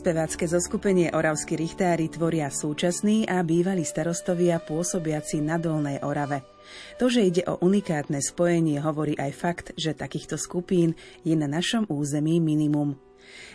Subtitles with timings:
[0.00, 6.40] Spevácké zoskupenie Oravskí richtári tvoria súčasní a bývalí starostovia pôsobiaci na Dolnej Orave.
[6.96, 11.84] To, že ide o unikátne spojenie, hovorí aj fakt, že takýchto skupín je na našom
[11.92, 12.96] území minimum.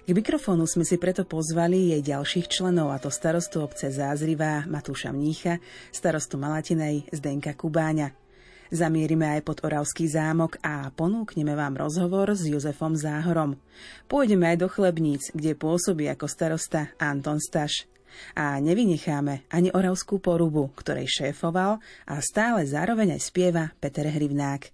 [0.05, 5.09] K mikrofónu sme si preto pozvali jej ďalších členov, a to starostu obce Zázrivá Matúša
[5.09, 5.57] Mnícha,
[5.89, 8.24] starostu Malatinej Zdenka Kubáňa.
[8.73, 13.61] Zamierime aj pod Oravský zámok a ponúkneme vám rozhovor s Jozefom Záhorom.
[14.09, 17.85] Pôjdeme aj do Chlebníc, kde pôsobí ako starosta Anton Staš.
[18.33, 21.77] A nevynecháme ani Oravskú porubu, ktorej šéfoval
[22.09, 24.73] a stále zároveň aj spieva Peter Hrivnák.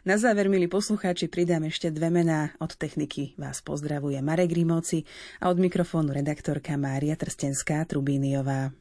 [0.00, 2.56] Na záver, milí poslucháči, pridám ešte dve mená.
[2.56, 5.04] Od techniky vás pozdravuje Marek Grimovci
[5.44, 8.72] a od mikrofónu redaktorka Mária Trstenská-Trubíniová.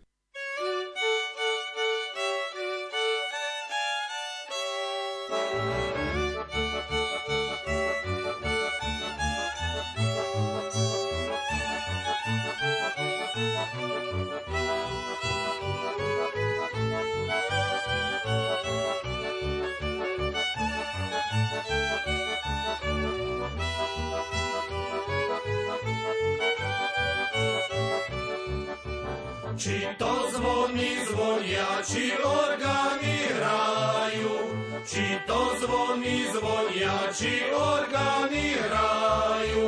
[30.60, 34.36] zvony zvonia, či orgány hrajú.
[34.84, 39.68] Či to zvony zvonia, či orgány hrajú.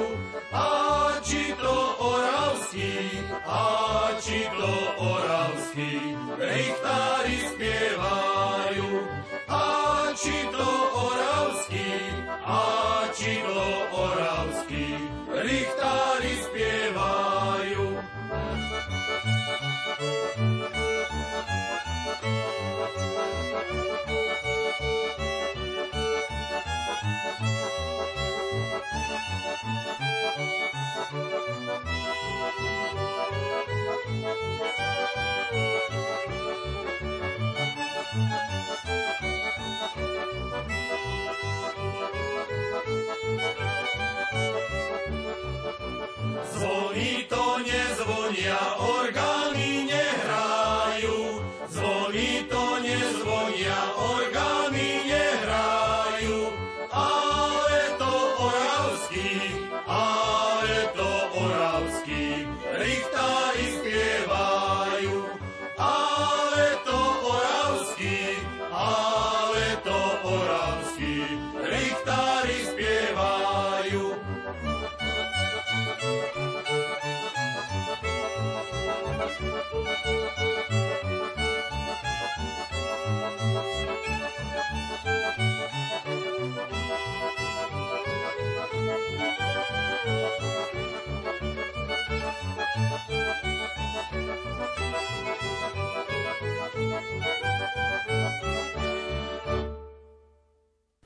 [0.52, 0.67] A
[1.23, 3.67] či to oravský, a
[4.20, 5.92] či to oravský,
[6.36, 8.92] richtári spievajú.
[9.48, 9.67] A
[10.11, 11.92] či to oravský,
[12.43, 12.64] a
[13.16, 14.87] či to oravský,
[15.39, 16.20] richtári
[46.52, 49.70] Dzwoni to nie dzwoni, a organi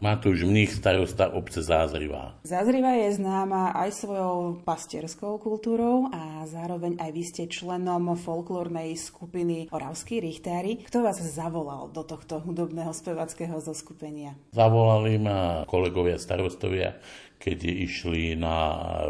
[0.05, 2.37] Matúš Mních, starosta obce Zázrivá.
[2.45, 9.65] Zázriva je známa aj svojou pastierskou kultúrou a zároveň aj vy ste členom folklórnej skupiny
[9.73, 10.85] Oravskí richtári.
[10.85, 14.37] Kto vás zavolal do tohto hudobného spevackého zoskupenia?
[14.53, 17.01] Zavolali ma kolegovia starostovia,
[17.41, 18.57] keď išli na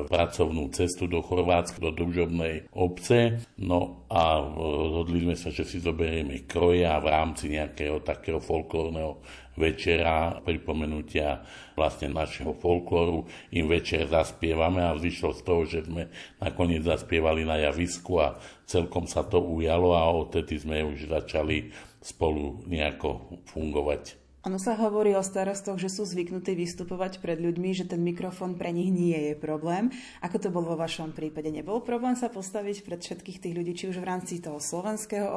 [0.08, 3.44] pracovnú cestu do Chorvátska, do družobnej obce.
[3.60, 9.20] No a rozhodli sme sa, že si zoberieme kroje a v rámci nejakého takého folklórneho
[9.56, 11.44] večera, pripomenutia
[11.76, 16.12] vlastne našeho folklóru, im večer zaspievame a vzýšlo z toho, že sme
[16.44, 18.36] nakoniec zaspievali na javisku a
[18.68, 21.72] celkom sa to ujalo a odtedy sme už začali
[22.04, 24.25] spolu nejako fungovať.
[24.46, 28.70] Ono sa hovorí o starostoch, že sú zvyknutí vystupovať pred ľuďmi, že ten mikrofón pre
[28.70, 29.90] nich nie je problém.
[30.22, 31.50] Ako to bolo vo vašom prípade?
[31.50, 35.34] Nebol problém sa postaviť pred všetkých tých ľudí, či už v rámci toho slovenského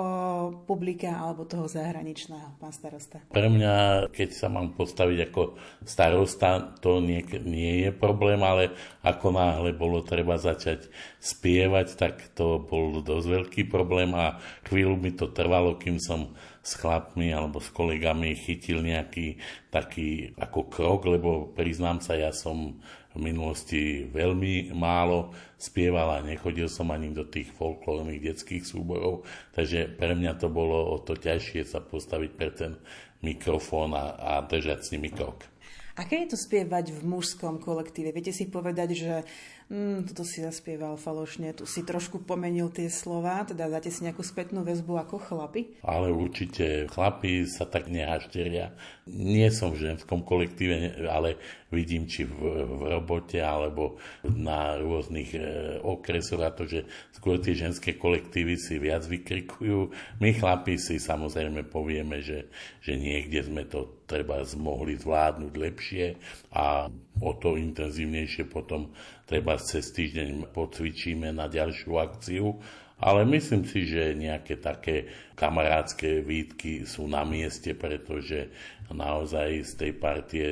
[0.69, 3.25] publika alebo toho zahraničného, pán starosta?
[3.33, 5.57] Pre mňa, keď sa mám postaviť ako
[5.89, 10.85] starosta, to nie, nie je problém, ale ako náhle bolo treba začať
[11.17, 14.37] spievať, tak to bol dosť veľký problém a
[14.69, 16.37] chvíľu mi to trvalo, kým som
[16.69, 19.41] s chlapmi alebo s kolegami chytil nejaký
[19.73, 22.77] taký ako krok, lebo priznám sa, ja som
[23.17, 29.25] v minulosti veľmi málo spieval a nechodil som ani do tých folklórnych detských súborov,
[29.57, 32.77] takže pre mňa to bolo o to ťažšie sa postaviť pre ten
[33.25, 35.49] mikrofón a, a držať s nimi krok.
[35.99, 38.15] Aké je to spievať v mužskom kolektíve?
[38.15, 39.27] Viete si povedať, že
[39.69, 44.21] mm, toto si zaspieval falošne, tu si trošku pomenil tie slova, teda dáte si nejakú
[44.25, 45.81] spätnú väzbu ako chlapi?
[45.85, 48.75] Ale určite chlapi sa tak nehašteria.
[49.09, 51.41] Nie som v ženskom kolektíve, ale
[51.73, 55.41] vidím či v, v robote alebo na rôznych e,
[55.85, 59.93] okresoch a to, že skôr tie ženské kolektívy si viac vykrikujú.
[60.21, 62.49] My chlapi si samozrejme povieme, že,
[62.81, 66.07] že niekde sme to treba mohli zvládnuť lepšie
[66.57, 66.89] a
[67.21, 68.93] o to intenzívnejšie potom
[69.29, 72.57] treba cez týždeň pocvičíme na ďalšiu akciu.
[72.99, 75.07] Ale myslím si, že nejaké také
[75.39, 78.51] kamarádske výtky sú na mieste, pretože
[78.91, 80.49] naozaj z tej partie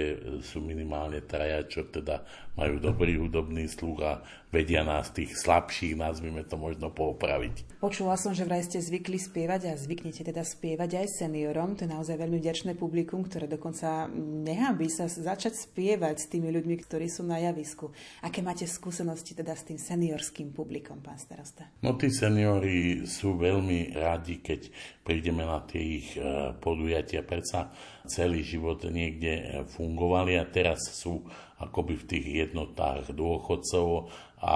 [0.47, 2.23] sú minimálne traja, čo teda
[2.57, 4.13] majú dobrý hudobný sluch a
[4.49, 7.77] vedia nás tých slabších, nazvime to možno poopraviť.
[7.77, 11.77] Počula som, že vraj ste zvykli spievať a zvyknete teda spievať aj seniorom.
[11.77, 16.77] To je naozaj veľmi vďačné publikum, ktoré dokonca nehábi sa začať spievať s tými ľuďmi,
[16.81, 17.93] ktorí sú na javisku.
[18.25, 21.69] Aké máte skúsenosti teda s tým seniorským publikom, pán starosta?
[21.85, 24.73] No tí seniori sú veľmi radi, keď
[25.05, 27.27] prídeme na tie ich e, podujatia.
[27.27, 27.71] Predsa
[28.07, 31.27] celý život niekde e, fungovali a teraz sú
[31.61, 34.13] akoby v tých jednotách dôchodcov
[34.45, 34.55] a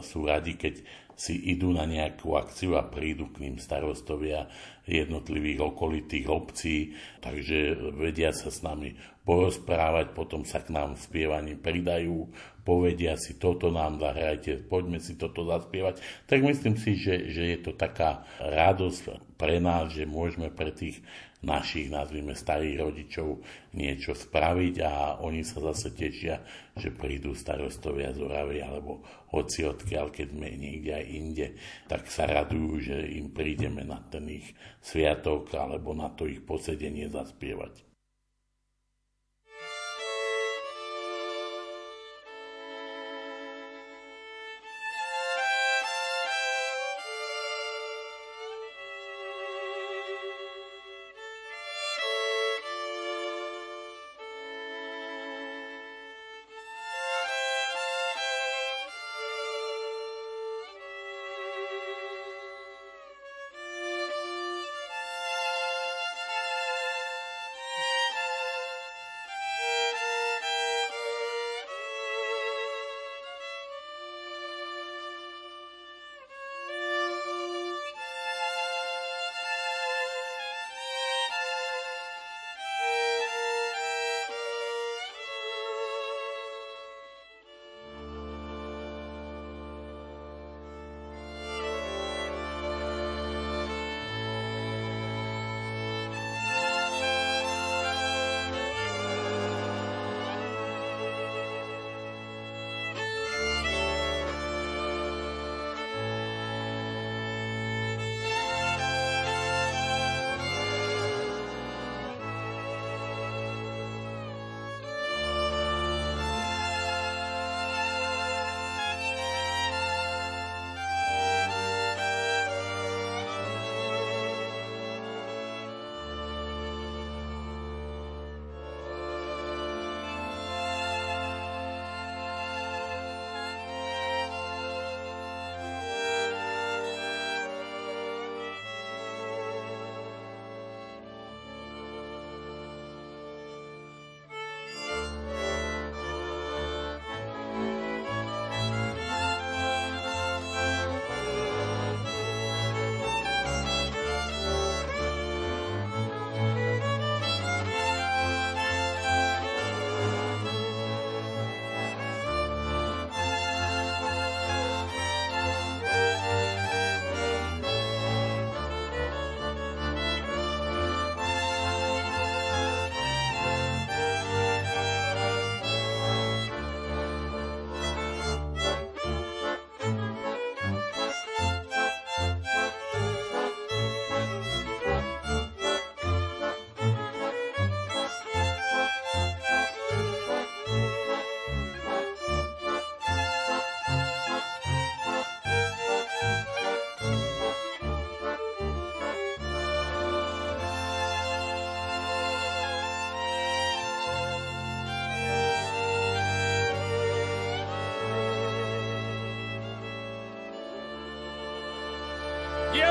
[0.00, 0.80] sú radi, keď
[1.18, 4.46] si idú na nejakú akciu a prídu k ním starostovia
[4.86, 8.94] jednotlivých okolitých obcí, takže vedia sa s nami
[9.26, 12.30] porozprávať, potom sa k nám spievaní pridajú,
[12.68, 16.04] povedia si, toto nám zahrajte, poďme si toto zaspievať.
[16.28, 21.00] Tak myslím si, že, že je to taká radosť pre nás, že môžeme pre tých
[21.40, 23.40] našich, nazvime starých rodičov,
[23.72, 26.44] niečo spraviť a oni sa zase tešia,
[26.76, 29.00] že prídu starostovia z Oravy alebo
[29.32, 31.46] hoci odkiaľ, keď sme niekde aj inde,
[31.88, 34.52] tak sa radujú, že im prídeme na ten ich
[34.84, 37.87] sviatok alebo na to ich posedenie zaspievať.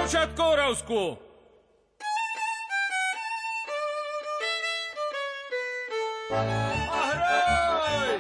[0.08, 1.18] Dievčatko Oravsku!
[6.32, 8.12] A hraj!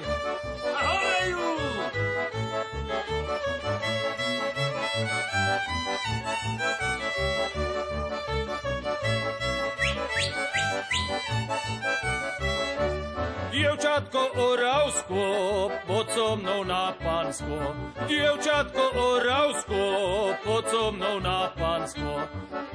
[13.51, 17.71] Dievčatko Oravsko, pod so mnou na pansko.
[18.11, 21.46] Dievčatko Oravsko, pod so mnou na.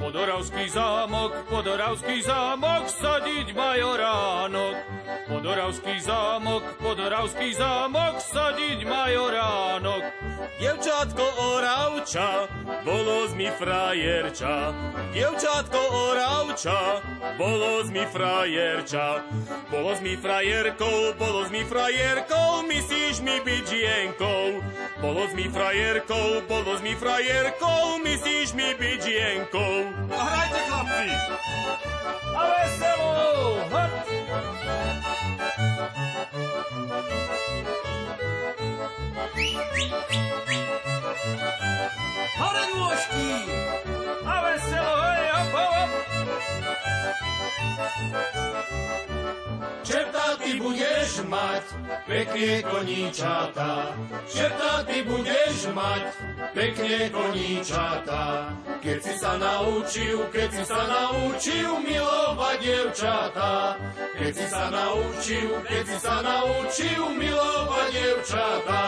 [0.02, 5.01] Podoravský zámok, Podoravský zámok, sadiť majoránok.
[5.42, 10.06] Podoravský zámok, Podoravský zámok, sadiť majoránok.
[10.62, 11.26] Dievčatko
[11.58, 12.46] Oravča,
[12.87, 14.70] bolo z mi frajerča.
[15.11, 17.02] Dievčatko Oravča,
[17.34, 19.26] bolo z mi frajerča.
[19.66, 24.62] Bolo z mi frajerkou, bolo z mi frajerkou, myslíš mi byť žienkou.
[25.02, 29.90] Bolo z mi frajerkou, bolo z mi frajerkou, myslíš mi byť žienkou.
[30.06, 31.11] A hrajte chlapci!
[32.30, 33.11] A veselo!
[33.75, 35.32] Hop!
[42.38, 43.62] Hore nôžky!
[50.62, 51.64] Budeš mať,
[52.07, 53.99] pekne koníčata.
[54.31, 56.04] Čerta ty budeš mať,
[56.54, 58.54] pekne koníčata.
[58.78, 63.52] Keď si sa naučil, keď si sa naučil milovať dievčata.
[64.14, 68.83] Keď si sa naučil, keď si sa naučil milovať dievčata.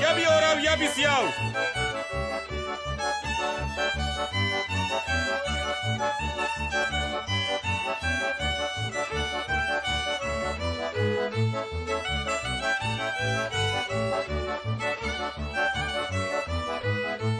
[0.00, 1.24] Ja by orav, ja by siav.
[17.22, 17.30] Ja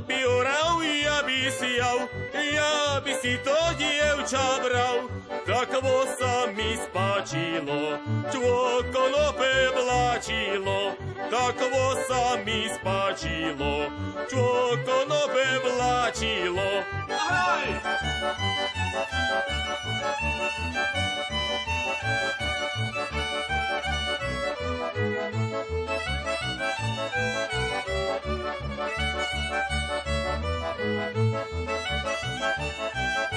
[0.00, 5.12] by oral, ja by sial, ja by si to dievča bral,
[5.44, 8.00] takvo sa mi spáčilo,
[8.32, 10.96] čo konope vláčilo,
[11.28, 13.92] takvo sa mi spáčilo,
[14.24, 16.80] čo konope vláčilo.
[17.12, 17.76] Hraj!
[30.84, 31.12] え
[33.30, 33.33] っ?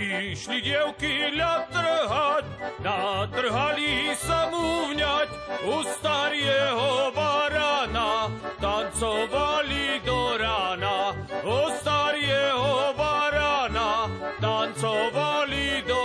[0.00, 2.44] Išli dievky len trhať,
[2.80, 5.28] natrhali sa mu vňať
[5.68, 11.12] u starého barana, tancovali do rána,
[11.44, 14.08] u starého barana,
[14.40, 16.00] tancovali do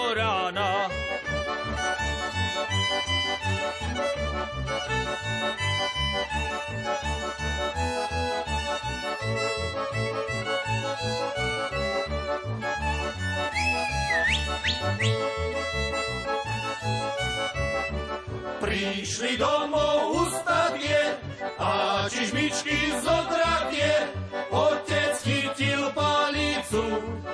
[18.59, 21.17] Prišli domov ustatie
[21.61, 24.09] a čižmičky zodratie.
[24.51, 26.85] Otec chytil palicu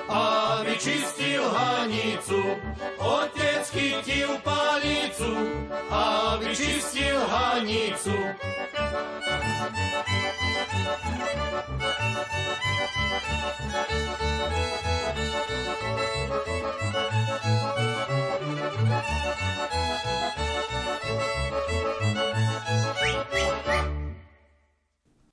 [0.08, 0.24] a
[0.66, 2.42] vyčistil hanicu.
[3.00, 5.32] Otec chytil palicu
[5.90, 8.16] a vyčistil hanicu.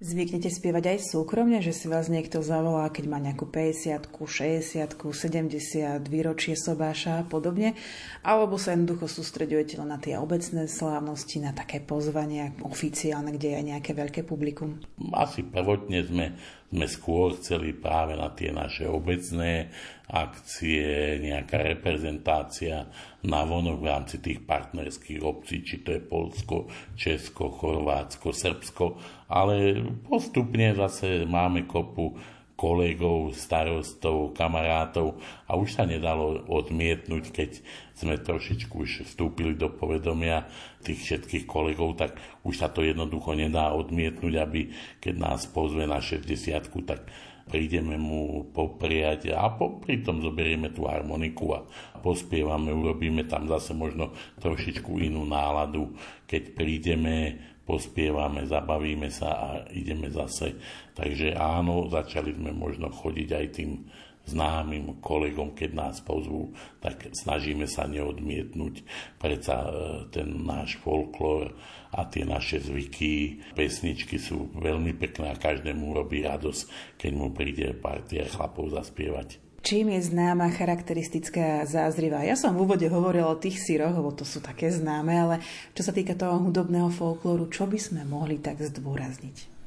[0.10, 6.12] Zvyknete spievať aj súkromne, že si vás niekto zavolá, keď má nejakú 50 60 70
[6.12, 7.78] výročie sobáša a podobne,
[8.26, 13.62] alebo sa jednoducho sústredujete len na tie obecné slávnosti, na také pozvania oficiálne, kde je
[13.70, 14.82] nejaké veľké publikum?
[15.14, 16.26] Asi prvotne sme,
[16.70, 19.74] sme skôr chceli práve na tie naše obecné
[20.10, 22.90] akcie, nejaká reprezentácia
[23.26, 28.86] na vonok v rámci tých partnerských obcí, či to je Polsko, Česko, Chorvátsko, Srbsko,
[29.30, 32.18] ale postupne zase máme kopu
[32.60, 35.16] kolegov, starostov, kamarátov
[35.48, 37.52] a už sa nedalo odmietnúť, keď
[37.96, 40.44] sme trošičku už vstúpili do povedomia
[40.80, 42.16] tých všetkých kolegov, tak
[42.48, 44.72] už sa to jednoducho nedá odmietnúť, aby
[45.04, 47.08] keď nás pozve na 60 tak
[47.50, 51.66] prídeme mu popriať a popri tom zoberieme tú harmoniku a
[52.00, 55.90] pospievame, urobíme tam zase možno trošičku inú náladu,
[56.30, 57.18] keď prídeme,
[57.66, 60.58] pospievame, zabavíme sa a ideme zase.
[60.94, 63.90] Takže áno, začali sme možno chodiť aj tým
[64.30, 68.86] známym kolegom, keď nás pozvú, tak snažíme sa neodmietnúť
[69.18, 69.70] predsa e,
[70.14, 71.58] ten náš folklór
[71.90, 77.74] a tie naše zvyky, pesničky sú veľmi pekné a každému robí radosť, keď mu príde
[77.74, 79.50] partia chlapov zaspievať.
[79.60, 82.24] Čím je známa charakteristická zázriva?
[82.24, 85.36] Ja som v úvode hovoril o tých syroch, lebo to sú také známe, ale
[85.76, 89.60] čo sa týka toho hudobného folklóru, čo by sme mohli tak zdôrazniť?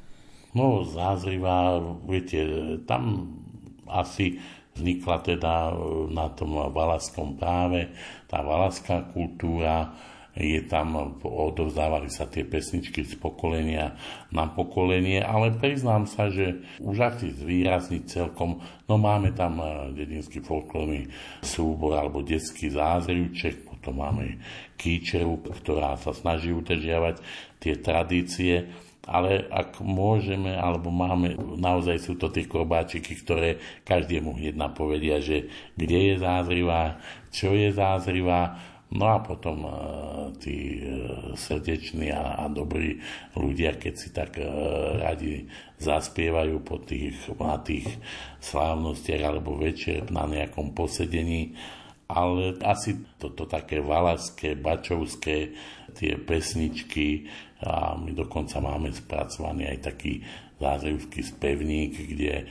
[0.56, 2.40] No, zázriva, viete,
[2.88, 3.36] tam
[3.92, 4.40] asi
[4.72, 5.76] vznikla teda
[6.08, 7.92] na tom valaskom práve
[8.24, 9.92] tá valaská kultúra,
[10.32, 13.92] je tam, odovzdávali sa tie pesničky z pokolenia
[14.32, 18.56] na pokolenie, ale priznám sa, že už asi zvýrazniť celkom,
[18.88, 21.12] no máme tam eh, dedinský folklórny
[21.44, 24.40] súbor alebo detský zázrivček, potom máme
[24.80, 27.20] kýčeru, ktorá sa snaží udržiavať
[27.60, 28.72] tie tradície,
[29.02, 35.50] ale ak môžeme, alebo máme, naozaj sú to tie korbáčiky, ktoré každému hneď napovedia, že
[35.74, 37.02] kde je zázrivá,
[37.34, 38.58] čo je zázrivá,
[38.92, 39.72] No a potom uh,
[40.36, 43.00] tí uh, srdeční a, a dobrí
[43.32, 44.44] ľudia, keď si tak uh,
[45.00, 45.48] radi
[45.80, 47.88] zaspievajú po tých mladých
[48.44, 51.56] slávnostiach alebo večer na nejakom posedení,
[52.04, 55.56] ale asi toto také valaské, bačovské,
[55.96, 57.32] tie pesničky
[57.62, 60.22] a my dokonca máme spracovaný aj taký
[60.62, 62.44] zázrivský spevník, kde e,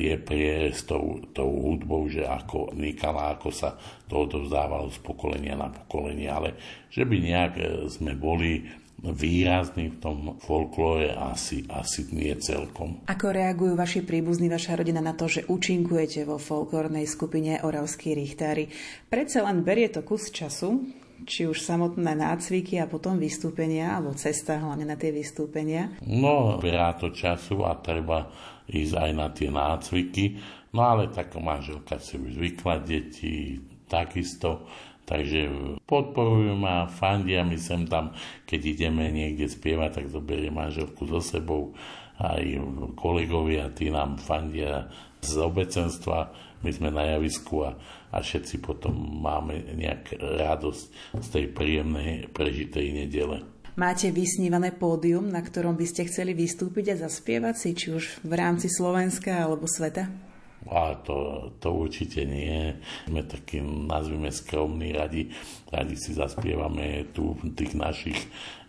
[0.00, 3.76] je prierez tou, tou hudbou, že ako vnikala, ako sa
[4.08, 6.56] to odovzdávalo z pokolenia na pokolenie, ale
[6.88, 8.64] že by nejak e, sme boli
[9.02, 13.02] výrazný v tom folklóre asi, asi nie celkom.
[13.10, 18.70] Ako reagujú vaši príbuzní, vaša rodina na to, že účinkujete vo folklórnej skupine Oravskí richtári?
[19.10, 20.86] Predsa len berie to kus času,
[21.24, 25.94] či už samotné nácviky a potom vystúpenia, alebo cesta hlavne na tie vystúpenia?
[26.04, 28.30] No, berá to času a treba
[28.68, 30.24] ísť aj na tie nácviky.
[30.72, 33.60] No ale tak manželka si už zvykla, deti
[33.92, 34.64] takisto,
[35.04, 35.52] takže
[35.84, 38.16] podporujú ma, fandia mi sem tam,
[38.48, 41.76] keď ideme niekde spievať, tak zoberie manželku so sebou,
[42.16, 42.44] aj
[42.96, 44.88] kolegovia, tí nám fandia
[45.20, 46.32] z obecenstva,
[46.62, 47.76] my sme na javisku a
[48.12, 48.92] a všetci potom
[49.24, 50.84] máme nejak radosť
[51.16, 53.40] z tej príjemnej prežitej nedele.
[53.72, 58.32] Máte vysnívané pódium, na ktorom by ste chceli vystúpiť a zaspievať si, či už v
[58.36, 60.12] rámci Slovenska alebo sveta?
[60.68, 62.76] A to, to určite nie.
[63.08, 65.32] Sme takí, nazvime skromní, radi,
[65.72, 68.20] radi si zaspievame tu v tých našich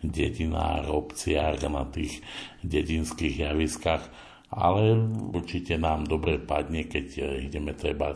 [0.01, 2.23] dedinách, obciach, na tých
[2.63, 4.07] dedinských javiskách
[4.53, 4.95] ale
[5.33, 8.13] určite nám dobre padne, keď e, ideme treba,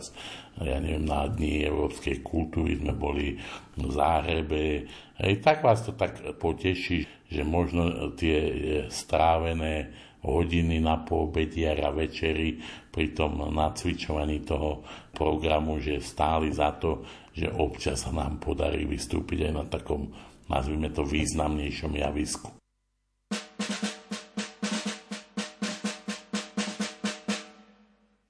[0.62, 3.34] ja neviem, na dni európskej kultúry sme boli
[3.78, 4.86] v Záhrebe.
[5.18, 8.54] Hej, tak vás to tak poteší, že možno tie e,
[8.88, 9.90] strávené
[10.22, 12.58] hodiny na poobediar a večeri
[12.90, 14.82] pri tom nacvičovaní toho
[15.14, 20.10] programu, že stáli za to, že občas sa nám podarí vystúpiť aj na takom,
[20.50, 22.58] nazvime to, významnejšom javisku.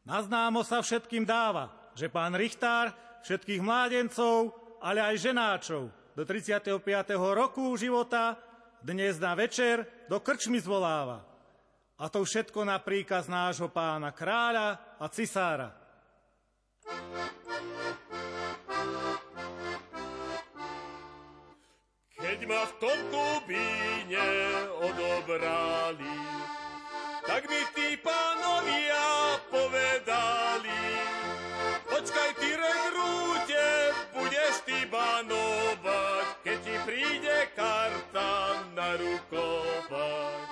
[0.08, 2.96] Naznámo sa všetkým dáva, že pán Richtár
[3.28, 6.80] všetkých mládencov, ale aj ženáčov do 35.
[7.36, 8.40] roku života
[8.80, 11.28] dnes na večer do krčmy zvoláva.
[12.00, 15.76] A to všetko na príkaz nášho pána kráľa a cisára.
[22.16, 24.28] Keď ma v tom kubíne
[24.88, 26.16] odobrali,
[27.28, 29.04] tak mi tí pánovia
[29.52, 29.87] povedali,
[36.88, 40.48] príde karta narukovať.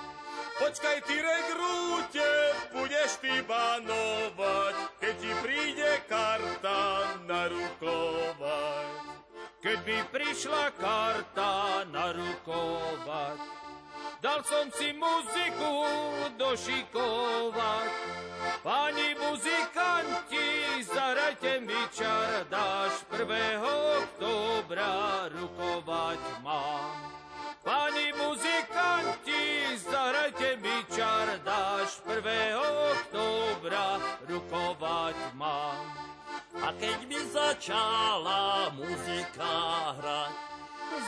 [0.61, 2.29] Počkaj ty regrúte,
[2.77, 9.17] budeš ty banovať, keď ti príde karta narukovať.
[9.65, 13.41] Keď by prišla karta narukovať,
[14.21, 15.73] dal som si muziku
[16.37, 17.89] došikovať.
[18.61, 20.49] Pani muzikanti,
[20.85, 23.25] zarajte mi čar, dáš 1.
[23.97, 25.76] oktobra rukovať
[31.43, 32.23] dáš 1.
[32.93, 35.85] oktobra rukovať mám.
[36.57, 39.55] A keď by začala muzika
[40.01, 40.33] hrať,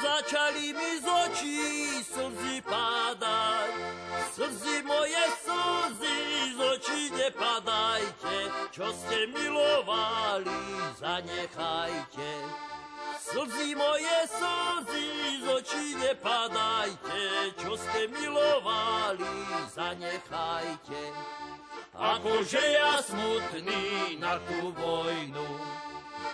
[0.01, 1.61] začali mi z očí
[2.05, 3.71] slzy pádať.
[4.35, 6.19] Slzy moje slzy
[6.53, 8.37] z očí nepadajte,
[8.71, 10.59] čo ste milovali,
[10.99, 12.68] zanechajte.
[13.29, 15.05] Slzy moje slzy
[15.37, 19.29] z očí nepadajte, čo ste milovali,
[19.69, 21.03] zanechajte.
[21.93, 25.45] Akože ja smutný na tú vojnu,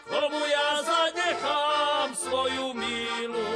[0.08, 3.51] komu ja zanechám svoju milu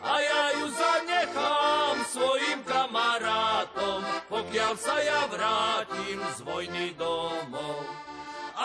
[0.00, 4.00] a ja ju zanechám svojim kamarátom,
[4.32, 8.05] pokiaľ sa ja vrátim z vojny domov.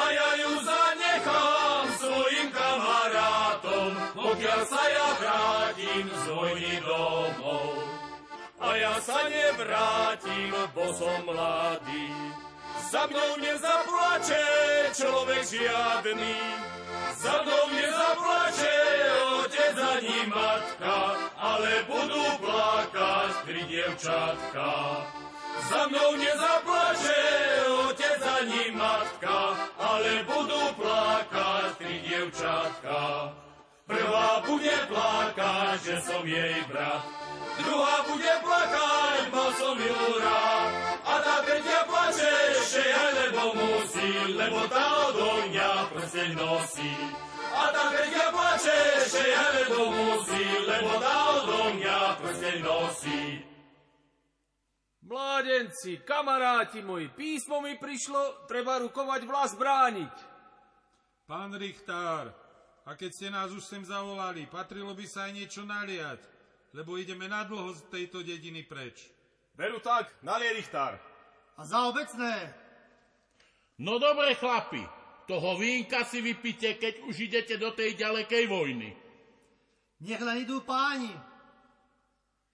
[0.02, 7.86] A ja ju zanechám svojim kamarátom, pokiaľ sa ja vrátim z vojny domov.
[8.62, 12.10] A ja sa nevrátim, bo som mladý,
[12.92, 14.46] za mnou nezaplače
[14.98, 16.38] človek žiadny,
[17.22, 18.78] za mnou nezaplače
[19.42, 20.98] otec ani matka,
[21.38, 24.72] ale budú plakať tri dievčatka.
[25.70, 27.22] Za mnou nezaplače
[27.90, 29.38] otec ani matka,
[29.78, 33.30] ale budú plakať tri dievčatka.
[33.86, 37.04] Prvá bude plakať, že som jej brat,
[37.60, 40.70] druhá bude plakať, mal som ju rád.
[41.06, 46.94] A tá tretia plače ešte aj lebo musí, lebo tá odo mňa prsteň nosí.
[47.52, 53.51] A tá tretia plače ešte aj lebo musí, lebo tá odo mňa prsteň nosí.
[55.12, 60.16] Mládenci, kamaráti moji, písmo mi prišlo, treba rukovať vlast brániť.
[61.28, 62.32] Pán Richtár,
[62.88, 66.24] a keď ste nás už sem zavolali, patrilo by sa aj niečo naliať,
[66.72, 69.04] lebo ideme na dlho z tejto dediny preč.
[69.52, 70.96] Veru tak, nalie Richtár.
[71.60, 72.56] A za obecné.
[73.84, 74.80] No dobre, chlapi,
[75.28, 78.96] toho vínka si vypite, keď už idete do tej ďalekej vojny.
[80.08, 81.12] Nech len idú páni.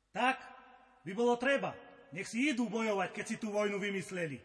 [0.09, 0.41] Tak
[1.05, 1.85] by bolo treba.
[2.15, 4.39] Nech si idú bojovať, keď si tú vojnu vymysleli.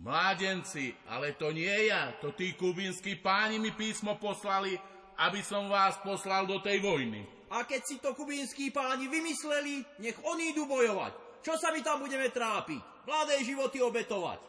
[0.00, 4.74] Mládenci, ale to nie ja, to tí kubinskí páni mi písmo poslali,
[5.20, 7.22] aby som vás poslal do tej vojny.
[7.52, 11.44] A keď si to kubínskí páni vymysleli, nech oni idú bojovať.
[11.44, 12.80] Čo sa my tam budeme trápiť?
[13.04, 14.40] Mladé životy obetovať.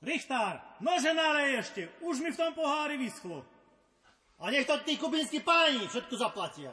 [0.00, 3.44] Richtár, nože nalej ešte, už mi v tom pohári vyschlo.
[4.40, 6.72] A nech to tí kubínsky páni všetko zaplatia.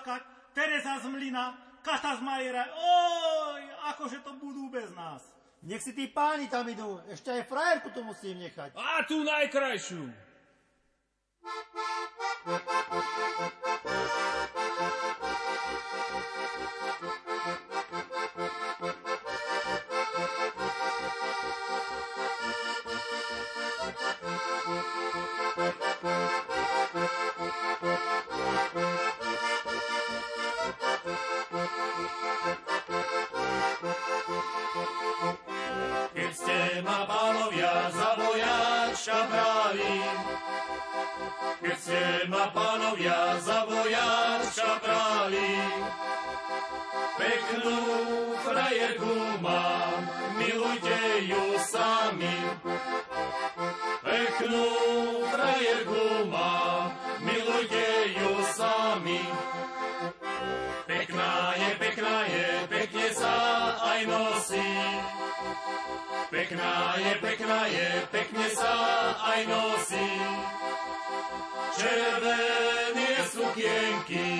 [0.00, 0.20] Plakať,
[0.56, 1.52] Teresa z Mlina,
[1.84, 2.64] Kata z Majera.
[2.72, 5.20] Oj, akože to budú bez nás.
[5.60, 8.72] Nech si tí páni tam idú, ešte aj frajerku tu musím nechať.
[8.72, 10.08] A tú najkrajšiu.
[36.14, 39.96] Keď ste ma pánovia za vojača brali,
[41.58, 45.52] keď ste ma pánovia za vojača brali,
[47.18, 47.78] peknú
[48.46, 50.00] frajerku mám,
[50.38, 52.36] milujte ju sami.
[54.06, 54.66] Peknú
[55.34, 59.22] frajerku mám, milujte ju sami.
[66.30, 68.74] Pekná je, pekná je, pekne sa
[69.18, 70.10] aj nosí.
[71.74, 74.38] Červené sukienky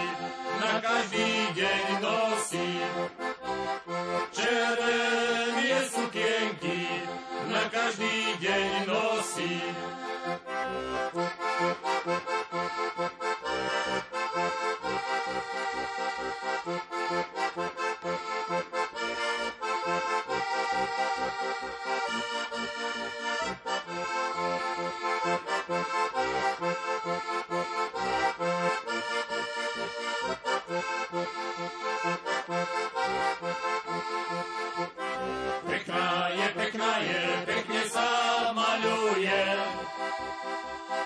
[0.63, 2.71] na každý deň nosí.
[4.31, 6.81] Červené sukienky
[7.51, 9.59] na každý deň nosí.
[36.81, 38.09] Pekná je, pekne sa
[38.57, 39.45] maľuje.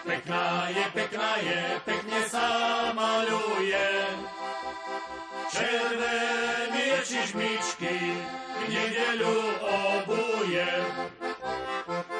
[0.06, 2.48] Pekná je, pekná je, pekne sa
[2.94, 3.88] maľuje.
[5.50, 7.98] Červené čižmičky
[8.54, 10.70] v nedeľu obuje.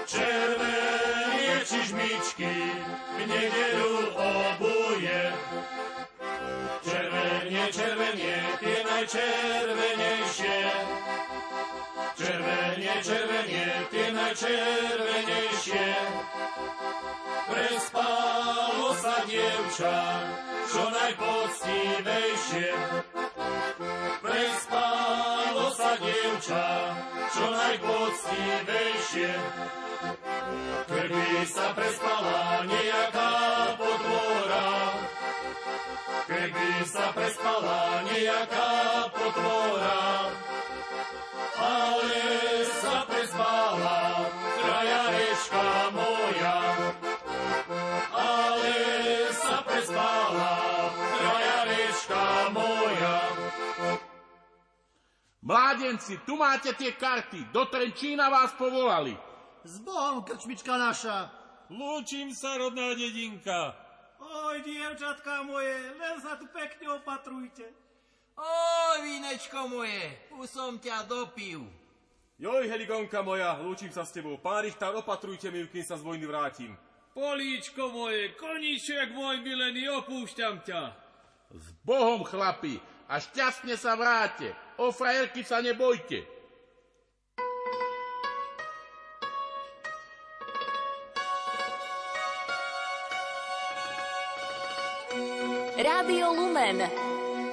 [0.02, 2.54] Červené čižmičky
[2.90, 5.22] v nedeľu obuje.
[6.82, 10.58] Červenie, červenie, tie najčervenejšie.
[12.14, 15.88] Červenie, červenie, tie najčervenejšie.
[17.50, 19.98] Prespalo sa dievča,
[20.70, 22.70] čo najpoctivejšie.
[24.22, 26.66] Prespalo sa dievča,
[27.34, 29.32] čo najpoctivejšie.
[30.86, 33.34] Keby sa prespala nejaká
[33.74, 34.70] potvora,
[36.30, 38.70] keby sa prespala nejaká
[39.10, 40.30] potvora,
[43.34, 44.30] sa prespala
[44.62, 46.58] frajarečka moja.
[48.14, 48.76] Ale
[49.34, 50.54] sa prespala
[50.94, 52.22] frajarečka
[52.54, 53.16] moja.
[55.42, 57.50] Mládenci, tu máte tie karty.
[57.50, 59.12] Do Trenčína vás povolali.
[59.66, 61.28] S Bohom, krčmička naša.
[61.74, 63.74] Lúčim sa, rodná dedinka.
[64.24, 67.66] Oj, dievčatka moje, len sa tu pekne opatrujte.
[68.40, 71.83] Oj, vínečko moje, už som ťa dopil.
[72.34, 74.34] Joj, Heligonka moja, lúčim sa s tebou.
[74.42, 76.74] Pán Richtár, opatrujte mi, kým sa z vojny vrátim.
[77.14, 80.82] Políčko moje, koníček môj milený, opúšťam ťa.
[81.54, 84.50] S Bohom, chlapi, a šťastne sa vráte.
[84.82, 86.26] O frajerky sa nebojte.
[95.78, 96.82] Rádio Lumen.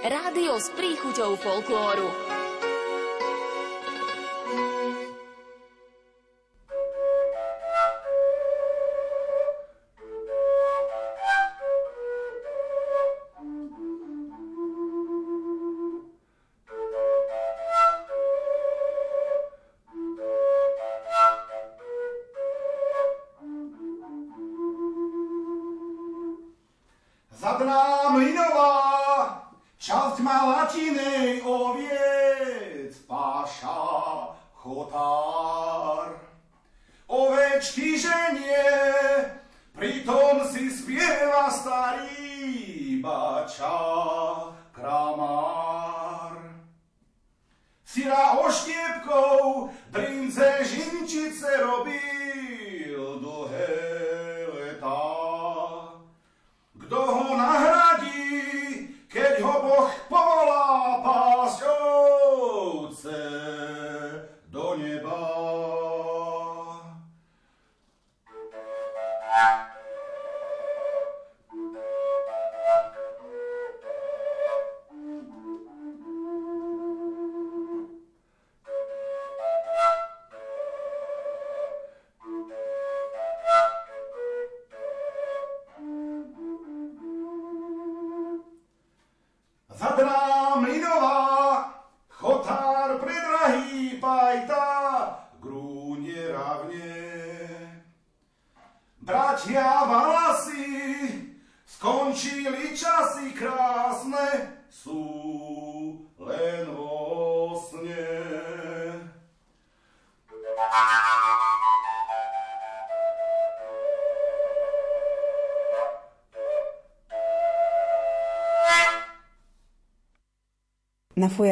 [0.02, 2.31] Rádio s príchuťou folklóru.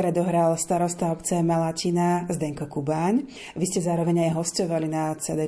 [0.10, 3.30] Fujare dohral starosta obce Malatina Zdenko Kubáň.
[3.54, 5.46] Vy ste zároveň aj hostovali na cd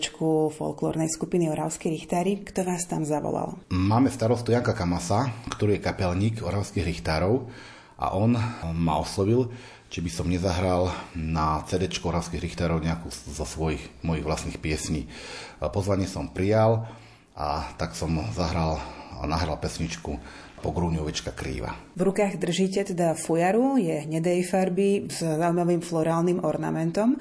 [0.53, 2.45] folklórnej skupiny Oravskí richtári.
[2.45, 3.57] Kto vás tam zavolal?
[3.73, 7.49] Máme starostu Janka Kamasa, ktorý je kapelník Oravských richtárov
[7.97, 8.37] a on
[8.77, 9.49] ma oslovil,
[9.89, 15.09] či by som nezahral na cd Oravských richtárov nejakú zo svojich mojich vlastných piesní.
[15.57, 16.85] Pozvanie som prijal
[17.33, 18.77] a tak som zahral
[19.17, 20.21] a nahral pesničku
[20.61, 21.73] pogrúňovečka krýva.
[21.97, 27.17] V rukách držíte teda fujaru, je hnedej farby s zaujímavým florálnym ornamentom.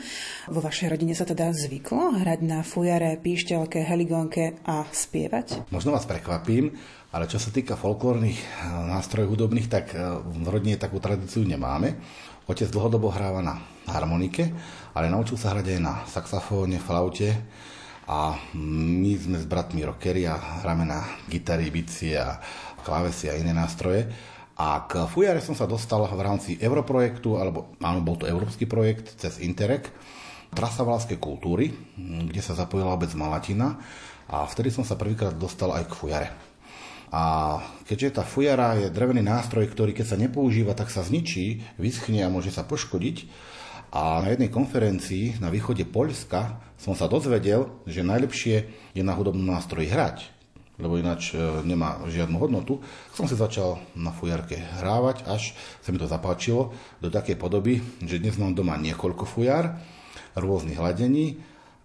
[0.53, 5.73] Vo vašej rodine sa teda zvyklo hrať na fujare, píšťalke, heligónke a spievať?
[5.73, 6.77] Možno vás prekvapím,
[7.11, 8.49] ale čo sa týka folklórnych eh,
[8.93, 11.97] nástrojov hudobných, tak eh, v rodine takú tradíciu nemáme.
[12.45, 14.53] Otec dlhodobo hráva na harmonike,
[14.93, 17.31] ale naučil sa hrať aj na saxofóne, flaute,
[18.11, 20.35] a my sme s bratmi rockery a
[20.67, 22.43] hráme na gitary, bicie a
[22.83, 24.09] klávesy a iné nástroje.
[24.61, 29.17] A k fujare som sa dostal v rámci Europrojektu, alebo áno, bol to európsky projekt
[29.17, 29.89] cez Interreg,
[30.53, 33.79] Trasa Valskej kultúry, kde sa zapojila obec Malatina
[34.29, 36.29] a vtedy som sa prvýkrát dostal aj k fujare.
[37.11, 42.23] A keďže tá fujara je drevený nástroj, ktorý keď sa nepoužíva, tak sa zničí, vyschne
[42.23, 43.17] a môže sa poškodiť,
[43.91, 48.57] a na jednej konferencii na východe Poľska som sa dozvedel, že najlepšie
[48.95, 50.31] je na hudobnom nástroji hrať,
[50.81, 52.81] lebo ináč e, nemá žiadnu hodnotu.
[53.13, 55.53] Som si začal na fujarke hrávať, až
[55.85, 59.79] sa mi to zapáčilo do takej podoby, že dnes mám doma niekoľko fujar,
[60.35, 61.39] rôznych hladení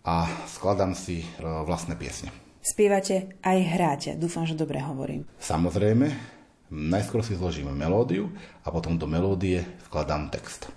[0.08, 2.31] a skladám si e, vlastné piesne.
[2.65, 5.29] Spievate aj hráte, dúfam, že dobre hovorím.
[5.38, 6.10] Samozrejme,
[6.73, 8.34] najskôr si zložíme melódiu
[8.65, 10.73] a potom do melódie vkladám text.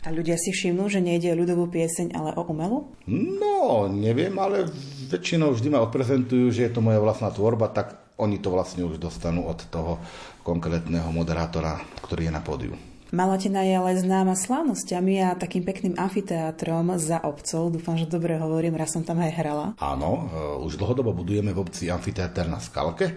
[0.00, 2.88] A ľudia si všimnú, že nejde o ľudovú pieseň, ale o umelú?
[3.10, 4.64] No, neviem, ale
[5.12, 8.96] väčšinou vždy ma odprezentujú, že je to moja vlastná tvorba, tak oni to vlastne už
[8.96, 10.00] dostanú od toho
[10.40, 12.74] konkrétneho moderátora, ktorý je na pódiu.
[13.10, 17.74] Malatina je ale známa slávnosťami a takým pekným amfiteátrom za obcov.
[17.74, 19.66] Dúfam, že dobre hovorím, raz som tam aj hrala.
[19.82, 23.10] Áno, e, už dlhodobo budujeme v obci amfiteáter na Skalke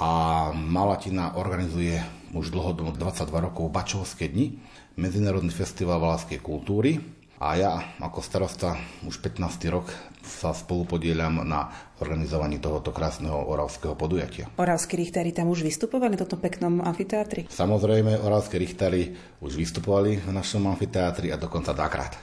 [0.00, 0.10] a
[0.56, 2.00] Malatina organizuje
[2.32, 4.56] už dlhodobo 22 rokov Bačovské dni
[5.00, 7.00] Medzinárodný festival valaskej kultúry
[7.40, 7.72] a ja
[8.04, 8.76] ako starosta
[9.08, 9.72] už 15.
[9.72, 9.88] rok
[10.20, 11.72] sa spolupodielam na
[12.04, 14.52] organizovaní tohoto krásneho oravského podujatia.
[14.60, 17.48] Oravskí richtári tam už vystupovali na tomto peknom amfiteátri?
[17.48, 22.20] Samozrejme, oravskí richtári už vystupovali v našom amfiteátri a dokonca dvakrát.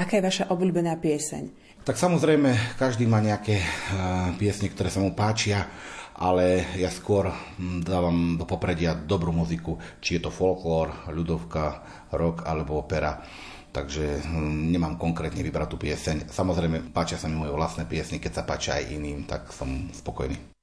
[0.00, 1.76] Aká je vaša obľúbená pieseň?
[1.84, 5.68] Tak samozrejme, každý má nejaké uh, piesne, ktoré sa mu páčia
[6.14, 11.82] ale ja skôr hm, dávam do popredia dobrú muziku, či je to folklór, ľudovka,
[12.14, 13.18] rock alebo opera.
[13.74, 16.30] Takže hm, nemám konkrétne vybratú pieseň.
[16.30, 20.53] Samozrejme, páčia sa mi moje vlastné piesne, keď sa páčia aj iným, tak som spokojný.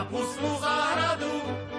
[0.00, 1.34] Kapusnú záhradu,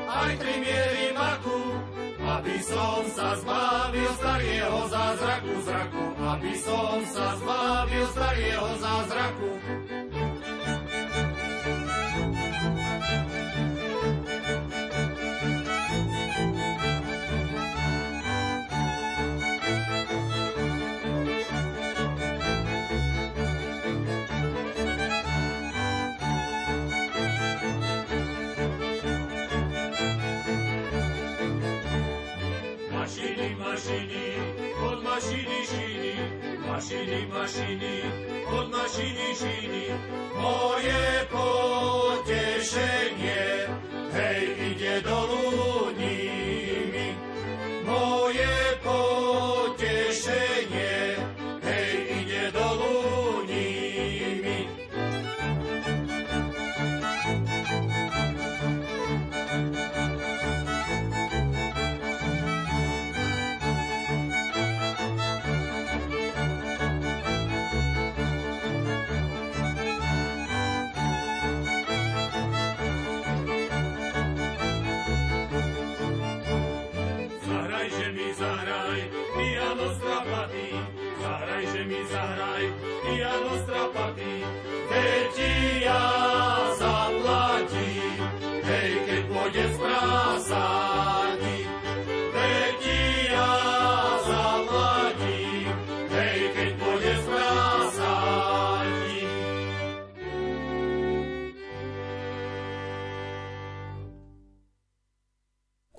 [0.05, 1.73] aj tri miery maku,
[2.21, 9.49] aby som sa zbavil starého zázraku zraku, aby som sa zbavil starého zázraku.
[33.91, 34.39] Mašiny,
[34.87, 36.15] od mašiny šiny,
[36.63, 37.95] mašiny, mašiny,
[38.47, 39.91] od mašiny šiny.
[40.31, 42.87] Moje potešenie,
[44.15, 45.90] hej, ide dolu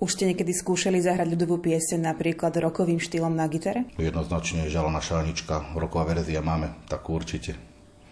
[0.03, 3.87] Už ste niekedy skúšali zahrať ľudovú pieseň napríklad rokovým štýlom na gitare?
[3.95, 7.55] Jednoznačne žalana šálnička, roková verzia máme, takú určite.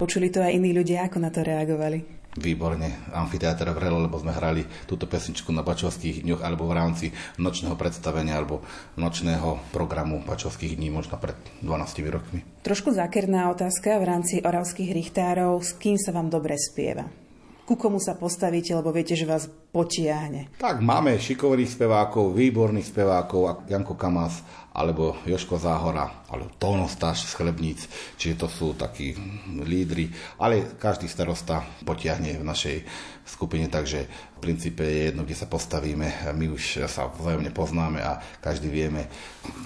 [0.02, 2.02] Počuli to aj iní ľudia, ako na to reagovali?
[2.34, 7.06] Výborne, amfiteáter vrelo, lebo sme hrali túto pesničku na Bačovských dňoch alebo v rámci
[7.38, 8.66] nočného predstavenia alebo
[8.98, 12.42] nočného programu Bačovských dní, možno pred 12 rokmi.
[12.66, 15.62] Trošku zákerná otázka v rámci oravských richtárov.
[15.62, 17.06] S kým sa vám dobre spieva?
[17.62, 20.50] Ku komu sa postavíte, lebo viete, že vás potiahne?
[20.58, 26.98] Tak máme šikovných spevákov, výborných spevákov, Janko Kamas, alebo Joško Záhora, alebo Tóno z
[27.36, 27.86] Chlebníc,
[28.16, 29.12] čiže to sú takí
[29.62, 30.08] lídry,
[30.40, 32.78] ale každý starosta potiahne v našej
[33.28, 36.32] skupine, takže v princípe je jedno, kde sa postavíme.
[36.32, 39.12] My už sa vzájomne poznáme a každý vieme,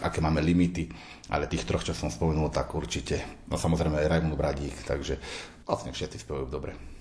[0.02, 0.90] aké máme limity,
[1.30, 3.46] ale tých troch, čo som spomenul, tak určite.
[3.46, 5.22] No samozrejme aj Rajmund Bradík, takže
[5.70, 6.95] vlastne všetci spevajú dobre.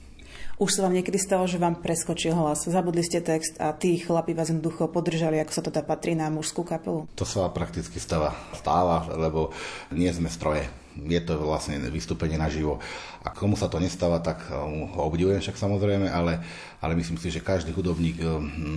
[0.54, 4.38] Už sa vám niekedy stalo, že vám preskočil hlas, zabudli ste text a tí chlapi
[4.38, 7.10] vás jednoducho podržali, ako sa to dá patrí na mužskú kapelu?
[7.18, 9.50] To sa prakticky stáva, stáva, lebo
[9.90, 10.70] nie sme stroje.
[10.94, 12.78] Je to vlastne vystúpenie naživo.
[13.26, 16.38] A komu sa to nestáva, tak ho obdivujem však samozrejme, ale,
[16.78, 18.22] ale myslím si, že každý hudobník,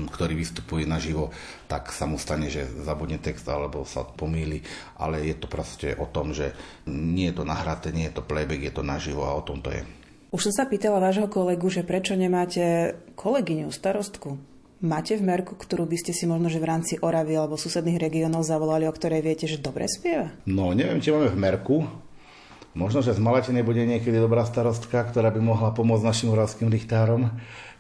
[0.09, 1.30] ktorý vystupuje naživo,
[1.69, 4.65] tak sa mu stane, že zabudne text alebo sa pomýli,
[4.97, 6.57] ale je to proste o tom, že
[6.89, 9.69] nie je to nahraté, nie je to playback, je to naživo a o tom to
[9.69, 9.86] je.
[10.28, 14.36] Už som sa pýtala vášho kolegu, že prečo nemáte kolegyňu, starostku?
[14.84, 18.43] Máte v merku, ktorú by ste si možno že v rámci Oravy alebo susedných regiónov
[18.43, 20.36] zavolali, o ktorej viete, že dobre spieva?
[20.43, 21.78] No, neviem, či máme v merku.
[22.78, 27.34] Možno, že z Malatine bude niekedy dobrá starostka, ktorá by mohla pomôcť našim oravským richtárom,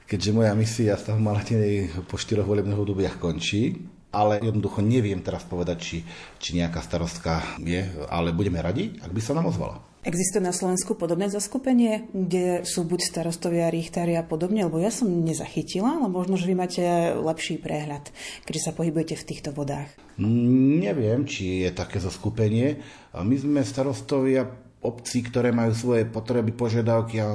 [0.09, 3.91] keďže moja misia sa v Malatine po štyroch volebných obdobiach končí.
[4.09, 5.97] Ale jednoducho neviem teraz povedať, či,
[6.39, 9.86] či nejaká starostka je, ale budeme radi, ak by sa nám ozvala.
[10.05, 15.09] Existuje na Slovensku podobné zaskupenie, kde sú buď starostovia, richtári a podobne, lebo ja som
[15.09, 16.83] nezachytila, ale možno, že vy máte
[17.17, 18.13] lepší prehľad,
[18.47, 19.91] keďže sa pohybujete v týchto vodách.
[20.21, 22.79] Neviem, či je také zaskupenie.
[23.17, 24.47] My sme starostovia
[24.85, 27.27] obcí, ktoré majú svoje potreby, požiadavky a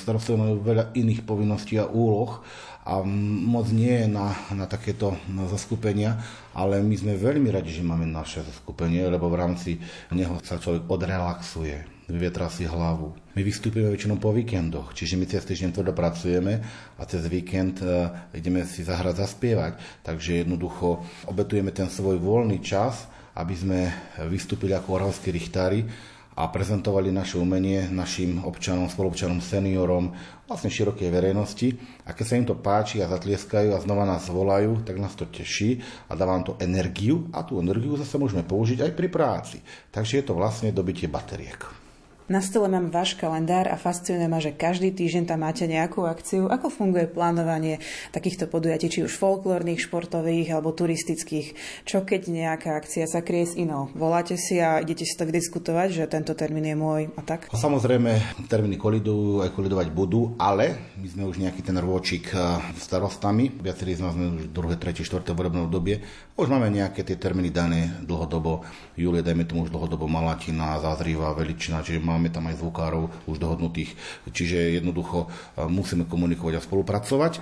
[0.00, 2.40] starostovia majú veľa iných povinností a úloh
[2.82, 3.04] a
[3.46, 5.14] moc nie je na, na takéto
[5.46, 6.18] zaskupenia,
[6.52, 9.70] ale my sme veľmi radi, že máme naše zaskupenie, lebo v rámci
[10.12, 13.16] neho sa človek odrelaxuje, vyvietra si hlavu.
[13.32, 16.60] My vystúpime väčšinou po víkendoch, čiže my cez týždeň tvrdo pracujeme
[16.96, 19.72] a cez víkend uh, ideme si zahrať, zaspievať.
[20.04, 23.80] Takže jednoducho obetujeme ten svoj voľný čas, aby sme
[24.28, 25.88] vystúpili ako oravskí richtári
[26.32, 30.16] a prezentovali naše umenie našim občanom, spolupčanom, seniorom,
[30.48, 31.68] vlastne širokej verejnosti.
[32.08, 35.28] A keď sa im to páči a zatlieskajú a znova nás volajú, tak nás to
[35.28, 39.58] teší a dáva nám to energiu a tú energiu zase môžeme použiť aj pri práci.
[39.92, 41.81] Takže je to vlastne dobitie bateriek.
[42.30, 46.46] Na stole mám váš kalendár a fascinuje ma, že každý týždeň tam máte nejakú akciu.
[46.46, 47.82] Ako funguje plánovanie
[48.14, 51.58] takýchto podujatí, či už folklórnych, športových alebo turistických?
[51.82, 53.90] Čo keď nejaká akcia sa krie s inou?
[53.98, 57.50] Voláte si a idete si tak diskutovať, že tento termín je môj a tak?
[57.50, 63.50] Samozrejme, termíny kolidujú, aj kolidovať budú, ale my sme už nejaký ten rôčik eh, starostami,
[63.50, 66.06] viacerí z nás sme už druhé, tretie, štvrté volebné obdobie.
[66.38, 68.62] Už máme nejaké tie termíny dané dlhodobo.
[68.94, 73.96] Júlie, dajme tomu už dlhodobo Malatina, Zázriva, Veličina, čiže máme tam aj zvukárov už dohodnutých,
[74.28, 77.32] čiže jednoducho e, musíme komunikovať a spolupracovať.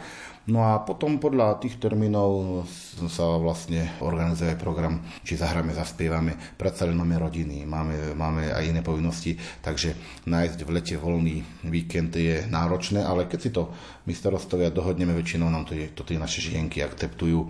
[0.49, 2.65] No a potom podľa tých termínov
[3.13, 8.81] sa vlastne organizuje program, či zahráme, zaspievame, predsa len máme rodiny, máme, máme aj iné
[8.81, 9.95] povinnosti, takže
[10.25, 13.69] nájsť v lete voľný víkend je náročné, ale keď si to
[14.09, 17.47] my starostovia dohodneme, väčšinou nám to, je, to tie naše žienky akceptujú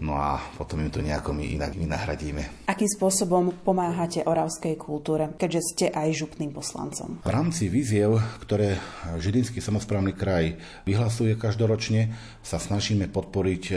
[0.00, 2.66] no a potom im to nejako my inak vynahradíme.
[2.66, 7.20] Akým spôsobom pomáhate oravskej kultúre, keďže ste aj župným poslancom?
[7.22, 8.80] V rámci víziev, ktoré
[9.20, 10.56] Žilinský samozprávny kraj
[10.88, 13.74] vyhlasuje každoročne, sa snažíme podporiť e,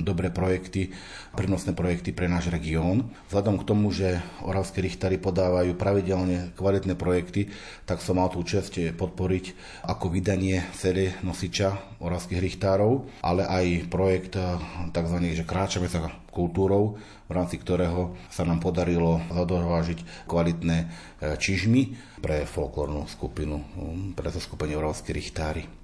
[0.00, 0.90] dobré projekty,
[1.36, 3.12] prenosné projekty pre náš región.
[3.28, 7.52] Vzhľadom k tomu, že oravské richtári podávajú pravidelne kvalitné projekty,
[7.84, 9.44] tak som mal tú čest podporiť
[9.84, 14.56] ako vydanie CD nosiča oravských richtárov, ale aj projekt e,
[14.90, 15.16] tzv.
[15.36, 20.86] že kráčame sa kultúrou, v rámci ktorého sa nám podarilo zadovážiť kvalitné e,
[21.34, 23.66] čižmy pre folklórnu skupinu,
[24.14, 25.77] pre to skupenie Oravskí richtári.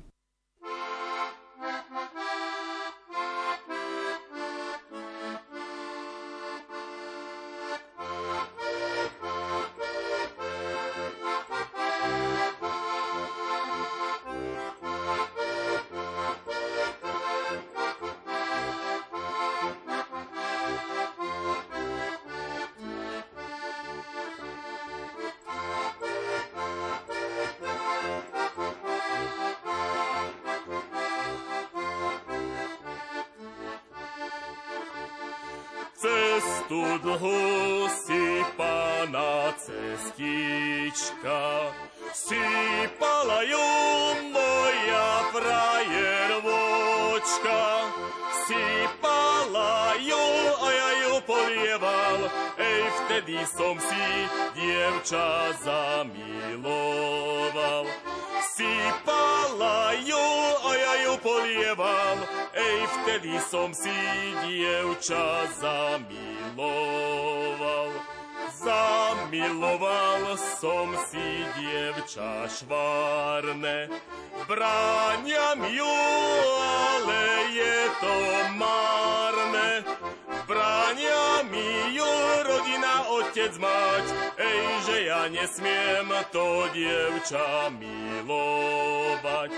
[85.28, 89.50] Nesmiem to dievča milovať.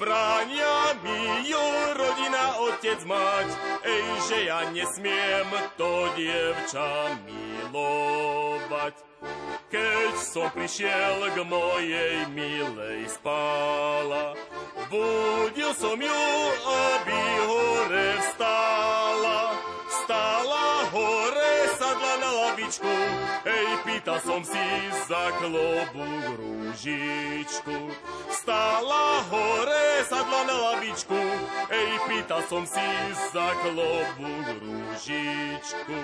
[0.00, 3.48] Bráňa mi ju rodina, otec mať,
[3.84, 8.94] ej, že ja nesmiem to dievča milovať.
[9.70, 14.34] Keď som prišiel k mojej milej spála,
[14.88, 16.24] budil som ju,
[16.64, 19.09] aby hore vstála.
[22.82, 22.94] Na lavičku,
[23.44, 24.66] hej, pýta som si
[25.08, 27.78] za klobúk rúžičku.
[28.30, 31.20] Stála hore, sadla na lavičku,
[31.68, 32.88] hej, pýta som si
[33.32, 35.96] za klobúk rúžičku.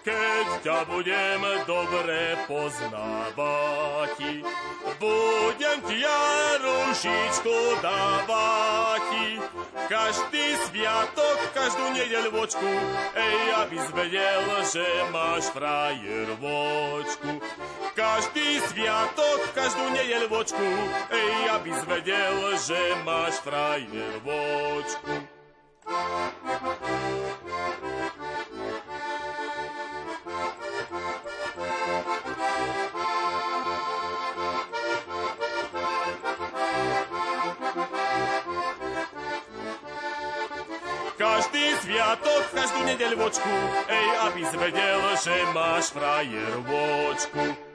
[0.00, 4.16] Keď ťa budem dobre poznávať,
[4.96, 9.08] budem ti ja rušičku dávať.
[9.90, 12.70] Každý sviatok, každú nedeľvočku,
[13.18, 17.42] ej, aby zvedel, že máš frajer vočku.
[17.98, 20.68] Každý sviatok, každú nedeľvočku,
[21.10, 25.26] ej, aby zvedel, že máš frajer vočku.
[25.90, 27.30] Každý
[41.90, 43.54] sviatok, každú nedeľvočku,
[43.90, 47.69] ej, aby zvedel, že máš frajer vočku.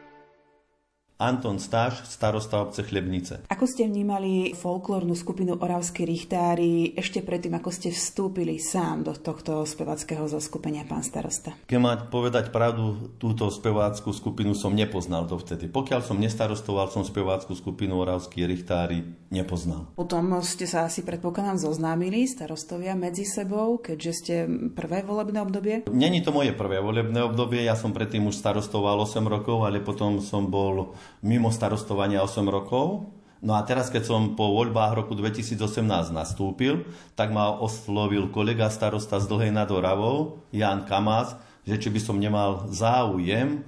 [1.16, 3.48] Anton Stáš, starosta obce Chlebnice.
[3.48, 9.64] Ako ste vnímali folklórnu skupinu Oravskí richtári ešte predtým, ako ste vstúpili sám do tohto
[9.64, 11.56] spevackého zoskupenia, pán starosta?
[11.72, 15.72] Keď mať povedať pravdu, túto spevácku skupinu som nepoznal dovtedy.
[15.72, 19.88] Pokiaľ som nestarostoval, som spevácku skupinu Oravskí richtári nepoznal.
[19.96, 24.36] Potom ste sa asi predpokladám zoznámili starostovia medzi sebou, keďže ste
[24.76, 25.88] prvé volebné obdobie?
[25.88, 30.20] Není to moje prvé volebné obdobie, ja som predtým už starostoval 8 rokov, ale potom
[30.20, 30.92] som bol
[31.26, 33.12] mimo starostovania 8 rokov.
[33.46, 39.22] No a teraz, keď som po voľbách roku 2018 nastúpil, tak ma oslovil kolega starosta
[39.22, 43.62] z Dlhej nad Oravou, Jan Kamás, že či by som nemal záujem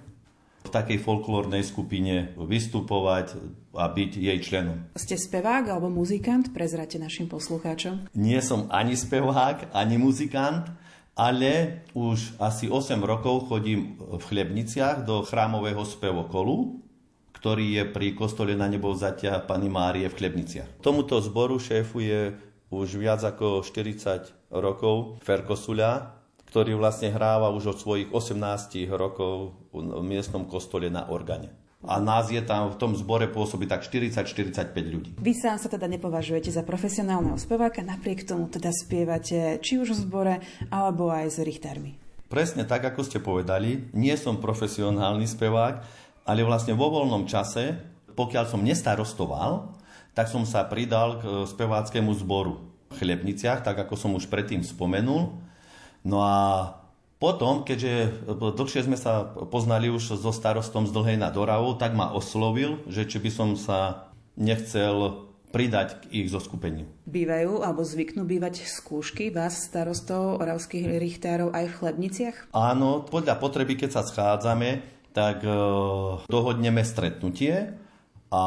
[0.65, 3.39] v takej folklórnej skupine vystupovať
[3.77, 4.89] a byť jej členom.
[4.97, 6.51] Ste spevák alebo muzikant?
[6.51, 8.11] Prezrate našim poslucháčom.
[8.17, 10.67] Nie som ani spevák, ani muzikant,
[11.17, 16.83] ale už asi 8 rokov chodím v Chlebniciach do chrámového spevokolu,
[17.47, 20.83] ktorý je pri kostole na nebo vzatia Pany Márie v Chlebniciach.
[20.83, 22.35] Tomuto zboru šéfuje
[22.75, 26.11] už viac ako 40 rokov Ferko Suľa,
[26.51, 31.55] ktorý vlastne hráva už od svojich 18 rokov v miestnom kostole na organe.
[31.87, 35.15] A nás je tam v tom zbore pôsobí tak 40-45 ľudí.
[35.15, 39.99] Vy sám sa teda nepovažujete za profesionálneho speváka, napriek tomu teda spievate či už v
[40.03, 40.35] zbore,
[40.67, 41.95] alebo aj s richtármi.
[42.27, 47.80] Presne tak, ako ste povedali, nie som profesionálny spevák, ale vlastne vo voľnom čase,
[48.13, 49.80] pokiaľ som nestarostoval,
[50.11, 52.59] tak som sa pridal k e, speváckému zboru
[52.91, 55.39] v Chlebniciach, tak ako som už predtým spomenul.
[56.03, 56.36] No a
[57.21, 61.93] potom, keďže e, dlhšie sme sa poznali už so starostom z Dlhej nad Oravou, tak
[61.93, 66.89] ma oslovil, že či by som sa nechcel pridať k ich zoskupeniu.
[67.07, 72.38] Bývajú alebo zvyknú bývať skúšky vás, starostov oravských richtárov, aj v Chlebniciach?
[72.51, 75.49] Áno, podľa potreby, keď sa schádzame, tak e,
[76.30, 77.74] dohodneme stretnutie
[78.28, 78.43] a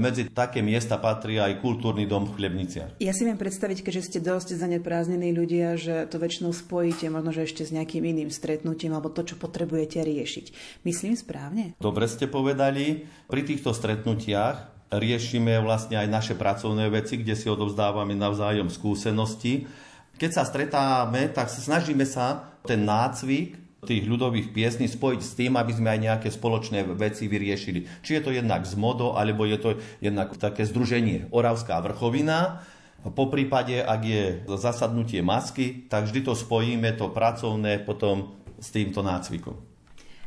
[0.00, 2.98] medzi také miesta patrí aj kultúrny dom v Chlebniciach.
[3.04, 7.46] Ja si viem predstaviť, keďže ste dosť zaneprázdnení ľudia, že to väčšinou spojíte možno, že
[7.46, 10.46] ešte s nejakým iným stretnutím alebo to, čo potrebujete riešiť.
[10.82, 11.76] Myslím správne?
[11.78, 13.06] Dobre ste povedali.
[13.28, 19.68] Pri týchto stretnutiach riešime vlastne aj naše pracovné veci, kde si odovzdávame navzájom skúsenosti.
[20.16, 25.72] Keď sa stretáme, tak snažíme sa ten nácvik tých ľudových piesní spojiť s tým, aby
[25.72, 28.04] sme aj nejaké spoločné veci vyriešili.
[28.04, 29.70] Či je to jednak z modo, alebo je to
[30.04, 32.60] jednak také združenie Oravská vrchovina,
[33.00, 34.22] po prípade, ak je
[34.60, 39.56] zasadnutie masky, tak vždy to spojíme, to pracovné, potom s týmto nácvikom.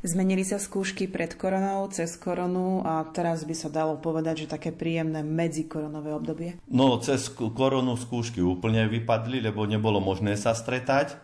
[0.04, 4.76] Zmenili sa skúšky pred koronou, cez koronu a teraz by sa dalo povedať, že také
[4.76, 6.50] príjemné medzikoronové obdobie?
[6.68, 11.16] No, cez koronu skúšky úplne vypadli, lebo nebolo možné sa stretať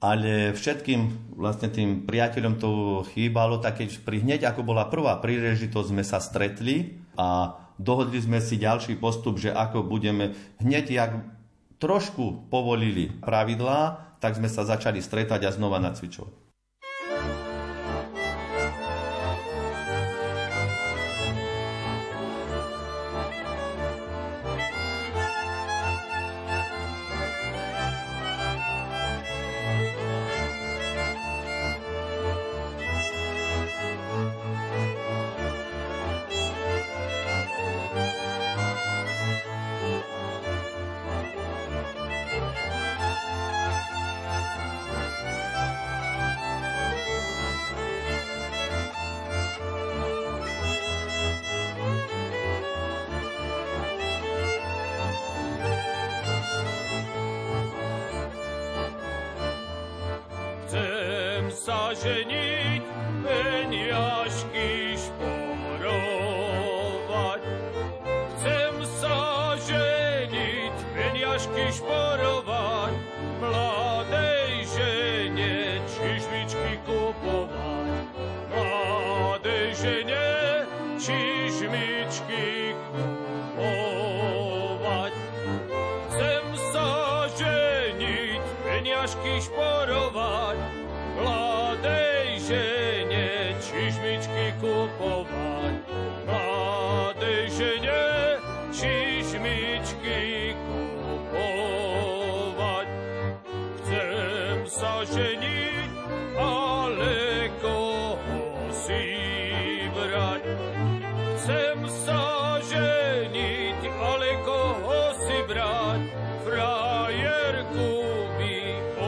[0.00, 2.70] ale všetkým vlastne tým priateľom to
[3.16, 8.38] chýbalo, tak keď pri hneď ako bola prvá príležitosť sme sa stretli a dohodli sme
[8.44, 11.12] si ďalší postup, že ako budeme hneď jak
[11.80, 16.45] trošku povolili pravidlá, tak sme sa začali stretať a znova nacvičovať.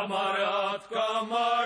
[0.07, 1.64] Kamarát, kamarát,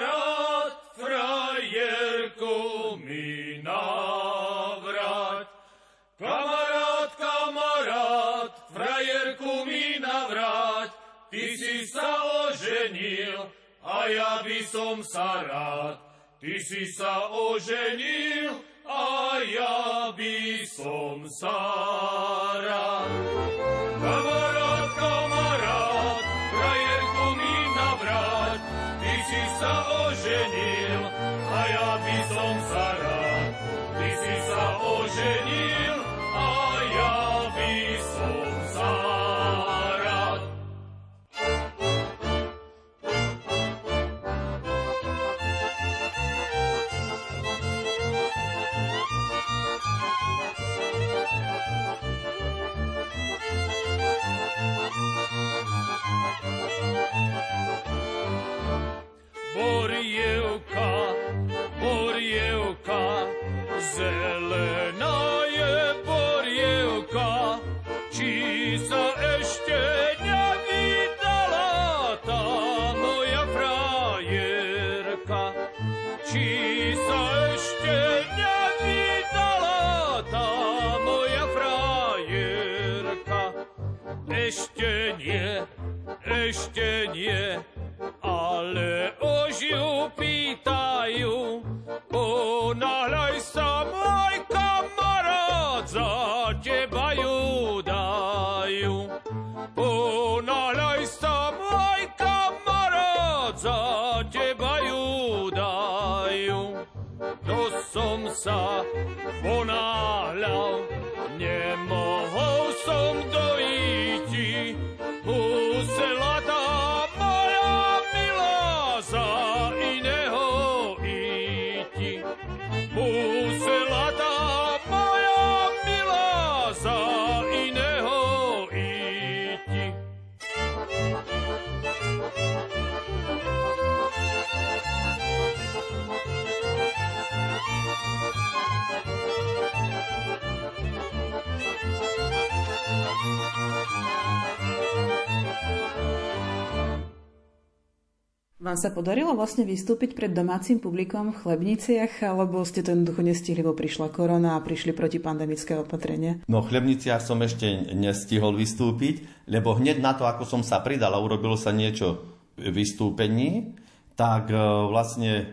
[148.69, 153.65] Vám sa podarilo vlastne vystúpiť pred domácim publikom v Chlebniciach, alebo ste to jednoducho nestihli,
[153.65, 156.37] bo prišla korona a prišli protipandemické opatrenia?
[156.45, 157.65] No v Chlebniciach som ešte
[157.97, 162.21] nestihol vystúpiť, lebo hneď na to, ako som sa pridal a urobilo sa niečo
[162.61, 163.73] vystúpení,
[164.13, 165.49] tak e, vlastne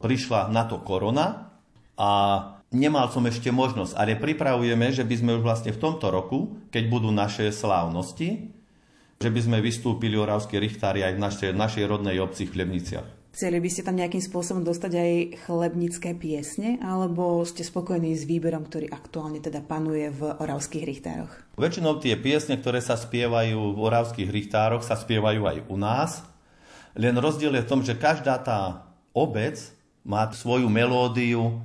[0.00, 1.52] prišla na to korona
[2.00, 2.10] a
[2.72, 6.88] nemal som ešte možnosť, ale pripravujeme, že by sme už vlastne v tomto roku, keď
[6.88, 8.55] budú naše slávnosti,
[9.16, 13.08] že by sme vystúpili oravskí richtári aj v našej, našej rodnej obci v Chlebniciach.
[13.36, 15.12] Chceli by ste tam nejakým spôsobom dostať aj
[15.44, 21.28] chlebnické piesne, alebo ste spokojní s výberom, ktorý aktuálne teda panuje v oravských richtároch?
[21.60, 26.24] Väčšinou tie piesne, ktoré sa spievajú v oravských richtároch, sa spievajú aj u nás.
[26.96, 29.60] Len rozdiel je v tom, že každá tá obec
[30.00, 31.60] má svoju melódiu,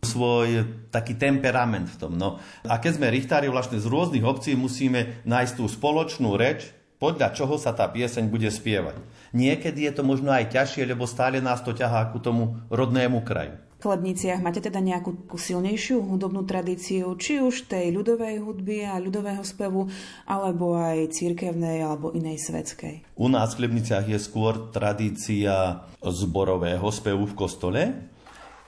[0.00, 2.16] svoj taký temperament v tom.
[2.16, 2.40] No.
[2.64, 7.56] A keď sme richtári vlastne z rôznych obcí, musíme nájsť tú spoločnú reč, podľa čoho
[7.56, 9.00] sa tá pieseň bude spievať.
[9.32, 13.56] Niekedy je to možno aj ťažšie, lebo stále nás to ťahá ku tomu rodnému kraju.
[13.80, 19.40] V Chlebniciach máte teda nejakú silnejšiu hudobnú tradíciu, či už tej ľudovej hudby a ľudového
[19.40, 19.88] spevu,
[20.28, 23.16] alebo aj církevnej alebo inej svetskej?
[23.16, 27.80] U nás v Chlebniciach je skôr tradícia zborového spevu v kostole,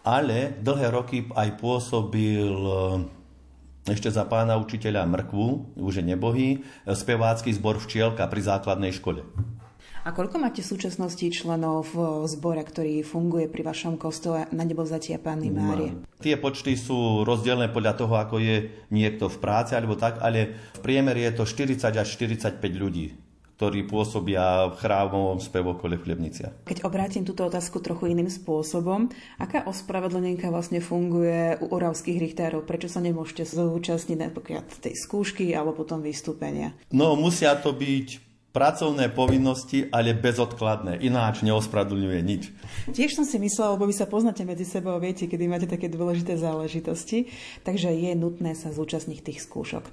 [0.00, 2.48] ale dlhé roky aj pôsobil
[3.86, 6.48] ešte za pána učiteľa Mrkvu, už je nebohý,
[6.86, 9.26] spevácky zbor Včielka pri základnej škole.
[10.02, 15.22] A koľko máte v súčasnosti členov v zbore, ktorý funguje pri vašom kostole na nebovzatia
[15.22, 15.94] Panny Márie?
[16.18, 20.80] Tie počty sú rozdielne podľa toho, ako je niekto v práci alebo tak, ale v
[20.82, 23.14] priemere je to 40 až 45 ľudí,
[23.62, 26.66] ktorí pôsobia v chrámovom spevokole v Chlebniciach.
[26.66, 29.06] Keď obrátim túto otázku trochu iným spôsobom,
[29.38, 32.66] aká ospravedlnenka vlastne funguje u oravských richtárov?
[32.66, 36.74] Prečo sa nemôžete zúčastniť napríklad tej skúšky alebo potom vystúpenia?
[36.90, 41.00] No, musia to byť pracovné povinnosti, ale bezodkladné.
[41.00, 42.42] Ináč neospravedlňuje nič.
[42.92, 46.36] Tiež som si myslela, lebo vy sa poznáte medzi sebou, viete, kedy máte také dôležité
[46.36, 47.32] záležitosti,
[47.64, 49.84] takže je nutné sa zúčastniť tých skúšok.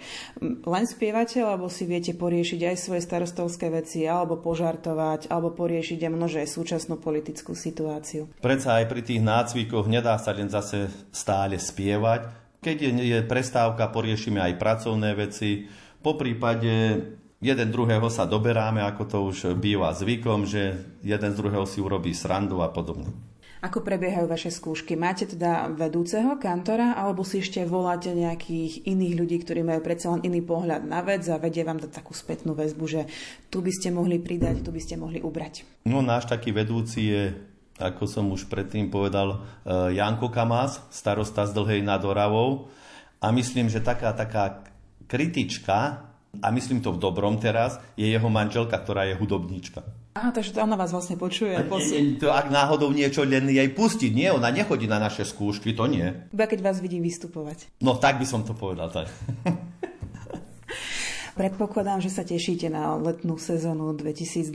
[0.43, 6.11] Len spievate, alebo si viete poriešiť aj svoje starostovské veci, alebo požartovať, alebo poriešiť aj
[6.11, 8.27] množe aj súčasnú politickú situáciu.
[8.43, 12.27] Predsa aj pri tých nácvikoch nedá sa len zase stále spievať.
[12.59, 15.71] Keď je, je prestávka, poriešime aj pracovné veci.
[16.03, 16.99] Po prípade
[17.39, 22.11] jeden druhého sa doberáme, ako to už býva zvykom, že jeden z druhého si urobí
[22.11, 23.09] srandu a podobne.
[23.59, 24.95] Ako prebiehajú vaše skúšky?
[24.95, 30.23] Máte teda vedúceho kantora, alebo si ešte voláte nejakých iných ľudí, ktorí majú predsa len
[30.23, 33.11] iný pohľad na vec a vedie vám dať takú spätnú väzbu, že
[33.51, 35.67] tu by ste mohli pridať, tu by ste mohli ubrať?
[35.83, 37.35] No náš taký vedúci je,
[37.83, 42.71] ako som už predtým povedal, e, Janko Kamás, starosta z Dlhej nad Oravou.
[43.19, 44.63] A myslím, že taká, taká
[45.11, 49.81] kritička a myslím to v dobrom teraz, je jeho manželka, ktorá je hudobníčka.
[50.13, 51.55] Aha, takže to ona vás vlastne počuje.
[51.55, 55.73] A nie, to ak náhodou niečo len jej pustiť, nie, ona nechodí na naše skúšky,
[55.73, 56.05] to nie.
[56.33, 57.81] Iba keď vás vidím vystupovať.
[57.81, 59.09] No tak by som to povedal, tak.
[61.39, 64.51] Predpokladám, že sa tešíte na letnú sezónu 2022,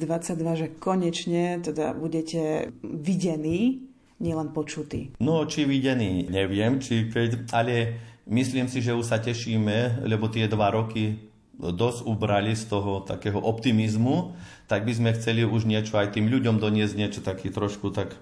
[0.52, 3.88] že konečne teda budete videní,
[4.20, 5.16] nielen počutí.
[5.16, 7.96] No, či videní, neviem, či keď, ale
[8.28, 13.38] myslím si, že už sa tešíme, lebo tie dva roky dosť ubrali z toho takého
[13.38, 14.34] optimizmu,
[14.66, 18.18] tak by sme chceli už niečo aj tým ľuďom doniesť, niečo taký trošku tak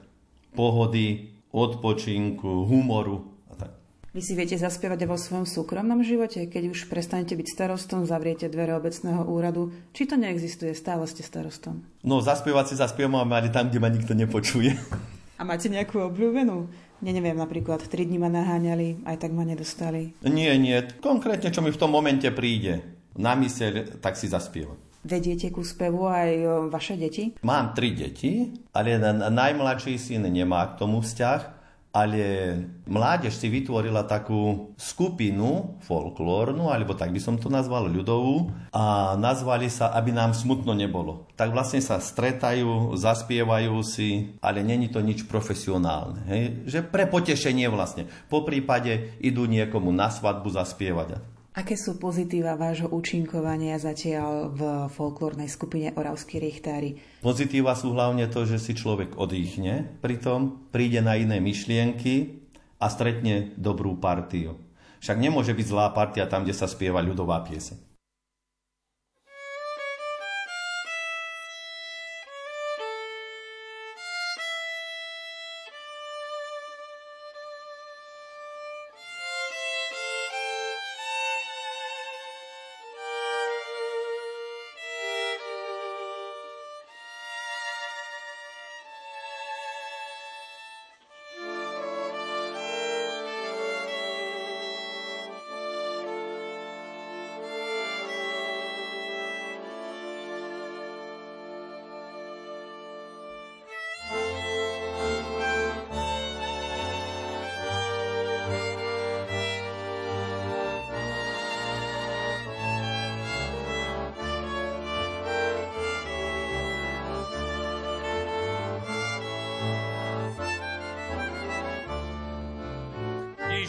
[0.53, 3.73] pohody, odpočinku, humoru a tak.
[4.13, 8.77] Vy si viete zaspievať vo svojom súkromnom živote, keď už prestanete byť starostom, zavriete dvere
[8.77, 9.73] obecného úradu.
[9.97, 11.81] Či to neexistuje, stále ste starostom?
[12.05, 14.77] No, zaspievať si zaspievam, ale tam, kde ma nikto nepočuje.
[15.41, 16.71] A máte nejakú obľúbenú?
[17.03, 20.15] Ja neviem, napríklad 3 dní ma naháňali, aj tak ma nedostali.
[20.23, 20.79] Nie, nie.
[21.03, 24.77] Konkrétne, čo mi v tom momente príde na myseľ, tak si zaspievam.
[25.03, 26.31] Vediete ku spevu aj
[26.71, 27.35] vaše deti?
[27.43, 32.57] Mám tri deti, ale najmladší syn nemá k tomu vzťah, ale
[32.89, 39.69] mládež si vytvorila takú skupinu folklórnu, alebo tak by som to nazval, ľudovú, a nazvali
[39.69, 41.29] sa, aby nám smutno nebolo.
[41.37, 46.25] Tak vlastne sa stretajú, zaspievajú si, ale není to nič profesionálne.
[46.33, 46.43] Hej?
[46.65, 48.09] Že pre potešenie vlastne.
[48.33, 51.21] Po prípade idú niekomu na svadbu zaspievať.
[51.53, 56.97] Aké sú pozitíva vášho účinkovania zatiaľ v folklórnej skupine Oravskí richtári?
[57.21, 62.41] Pozitíva sú hlavne to, že si človek oddychne, pritom príde na iné myšlienky
[62.81, 64.57] a stretne dobrú partiu.
[65.05, 67.92] Však nemôže byť zlá partia tam, kde sa spieva ľudová pieseň.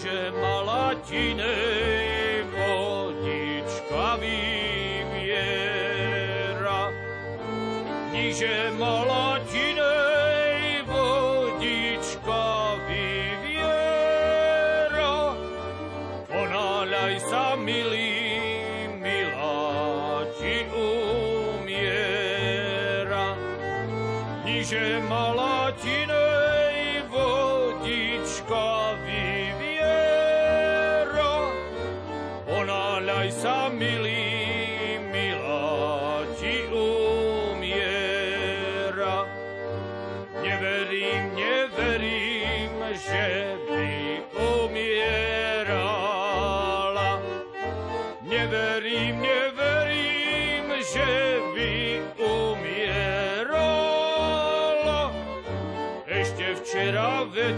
[0.03, 5.31] Že malatinej vodička vyviera.
[8.11, 9.32] Niže malatinej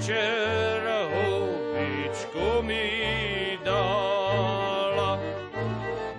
[0.05, 5.17] večer houbičku mi dala.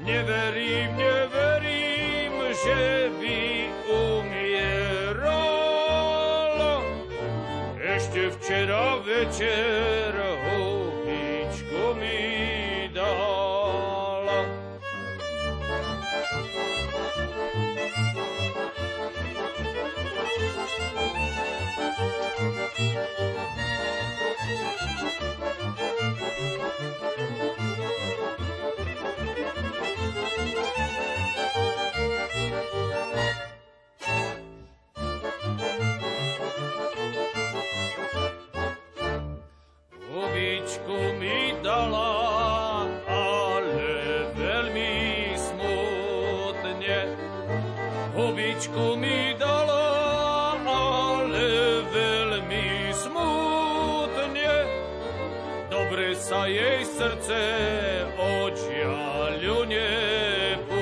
[0.03, 2.33] Neverím, neverím,
[2.65, 5.23] že by umierala.
[7.79, 10.06] Ešte včera večer
[56.97, 57.41] srdce
[58.17, 60.81] od žiaľu nepúchne.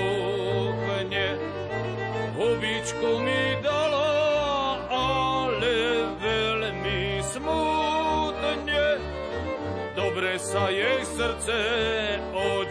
[2.38, 9.02] Hubičku mi dala, ale veľmi smutne.
[9.98, 11.58] Dobre sa jej srdce
[12.30, 12.70] od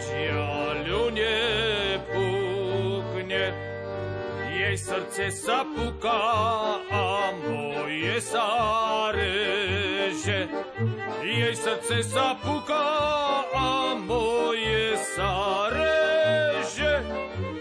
[4.74, 6.18] Jej srdce sa puká
[6.82, 8.50] a moje sa
[9.14, 10.50] reže.
[11.22, 12.82] Jej srdce sa puká
[13.54, 17.06] a moje sa reže.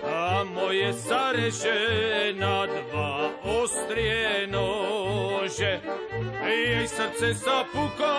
[0.02, 5.86] A moje sa reže na dva ostrie nože.
[6.42, 8.18] Jej srdce sa puká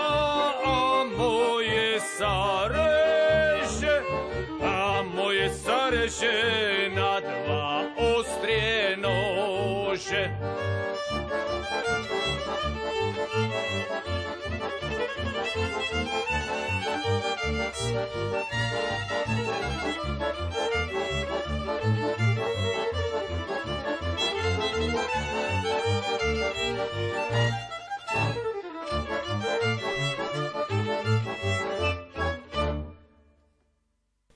[0.62, 4.06] a moje sa reže.
[5.84, 10.32] Reže na dva ostrie nože.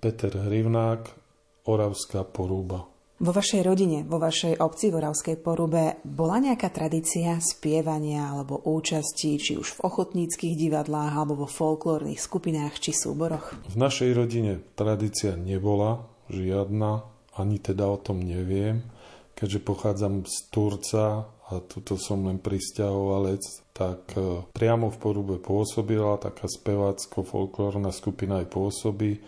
[0.01, 1.28] Peter Hrivnák,
[1.69, 2.89] Oravská porúba.
[3.19, 9.37] Vo vašej rodine, vo vašej obci v Oravskej porube bola nejaká tradícia spievania alebo účasti,
[9.43, 13.59] či už v ochotníckých divadlách alebo vo folklórnych skupinách či súboroch?
[13.69, 17.05] V našej rodine tradícia nebola žiadna,
[17.35, 18.87] ani teda o tom neviem.
[19.35, 23.43] Keďže pochádzam z Turca a tuto som len pristahovalec,
[23.75, 29.19] tak e, priamo v porube pôsobila taká spevácko-folklórna skupina aj pôsobí.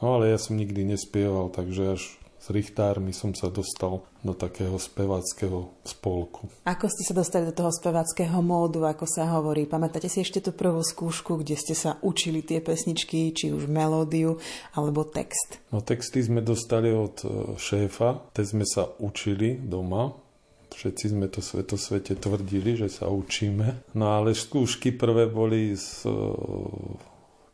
[0.00, 2.02] No ale ja som nikdy nespieval, takže až
[2.40, 6.48] s richtármi som sa dostal do takého speváckého spolku.
[6.64, 9.68] Ako ste sa dostali do toho speváckého módu, ako sa hovorí?
[9.68, 14.40] Pamätáte si ešte tú prvú skúšku, kde ste sa učili tie pesničky, či už melódiu
[14.72, 15.60] alebo text?
[15.68, 17.28] No texty sme dostali od e,
[17.60, 20.16] šéfa, te sme sa učili doma,
[20.70, 23.90] Všetci sme to svetosvete tvrdili, že sa učíme.
[23.98, 26.14] No ale skúšky prvé boli s e,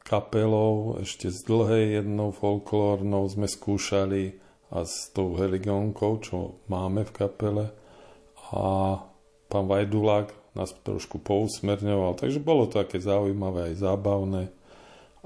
[0.06, 4.38] kapelou, ešte z dlhej jednou folklórnou sme skúšali
[4.70, 7.66] a s tou heligónkou, čo máme v kapele.
[8.54, 8.98] A
[9.50, 14.55] pán Vajdulák nás trošku pousmerňoval, takže bolo to také zaujímavé aj zábavné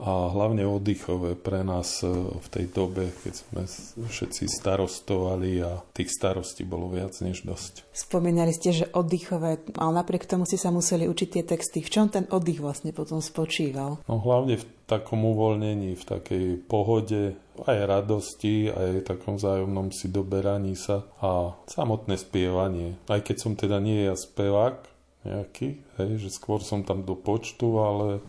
[0.00, 2.08] a hlavne oddychové pre nás e,
[2.40, 3.62] v tej dobe, keď sme
[4.08, 7.84] všetci starostovali a tých starostí bolo viac než dosť.
[7.92, 11.84] Spomínali ste, že oddychové, ale napriek tomu si sa museli učiť tie texty.
[11.84, 14.00] V čom ten oddych vlastne potom spočíval?
[14.08, 20.74] No hlavne v takom uvoľnení, v takej pohode, aj radosti, aj takom vzájomnom si doberaní
[20.80, 22.96] sa a samotné spievanie.
[23.12, 24.88] Aj keď som teda nie ja spevák
[25.20, 28.24] nejaký, hej, že skôr som tam do počtu, ale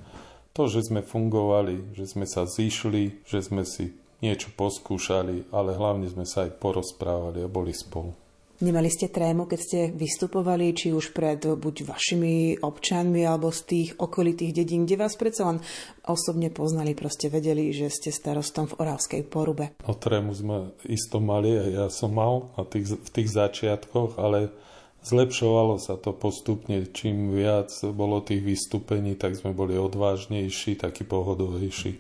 [0.51, 6.05] to, že sme fungovali, že sme sa zišli, že sme si niečo poskúšali, ale hlavne
[6.11, 8.13] sme sa aj porozprávali a boli spolu.
[8.61, 13.89] Nemali ste trému, keď ste vystupovali, či už pred buď vašimi občanmi, alebo z tých
[13.97, 15.57] okolitých dedín, kde vás predsa len
[16.05, 19.73] osobne poznali, proste vedeli, že ste starostom v Oravskej porube?
[19.81, 24.53] No trému sme isto mali, a ja som mal na tých, v tých začiatkoch, ale
[25.01, 31.97] Zlepšovalo sa to postupne, čím viac bolo tých vystúpení, tak sme boli odvážnejší, takí pohodovejší.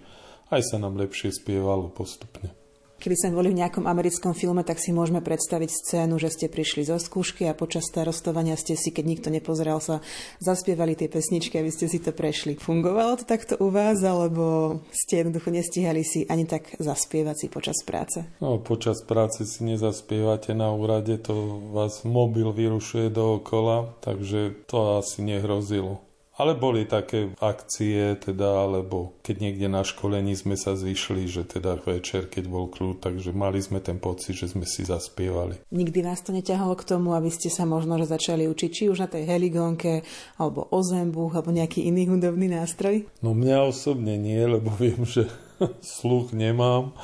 [0.53, 2.60] Aj sa nám lepšie spievalo postupne.
[3.01, 6.85] Keby sme boli v nejakom americkom filme, tak si môžeme predstaviť scénu, že ste prišli
[6.85, 10.05] zo skúšky a počas starostovania ste si, keď nikto nepozeral sa,
[10.37, 12.61] zaspievali tie pesničky, aby ste si to prešli.
[12.61, 17.81] Fungovalo to takto u vás, alebo ste jednoducho nestihali si ani tak zaspievať si počas
[17.81, 18.21] práce?
[18.37, 25.25] No, počas práce si nezaspievate na úrade, to vás mobil vyrušuje dookola, takže to asi
[25.25, 26.10] nehrozilo.
[26.41, 31.77] Ale boli také akcie, teda, alebo keď niekde na školení sme sa zvyšli, že teda
[31.85, 35.61] večer, keď bol kľud, takže mali sme ten pocit, že sme si zaspievali.
[35.69, 39.09] Nikdy vás to neťahalo k tomu, aby ste sa možno začali učiť, či už na
[39.13, 40.01] tej heligonke,
[40.41, 43.05] alebo o zembuch, alebo nejaký iný hudobný nástroj?
[43.21, 45.29] No mňa osobne nie, lebo viem, že
[46.01, 46.97] sluch nemám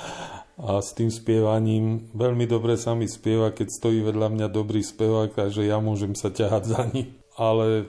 [0.58, 5.38] a s tým spievaním veľmi dobre sa mi spieva, keď stojí vedľa mňa dobrý spevák,
[5.38, 7.14] takže ja môžem sa ťahať za ním.
[7.38, 7.86] Ale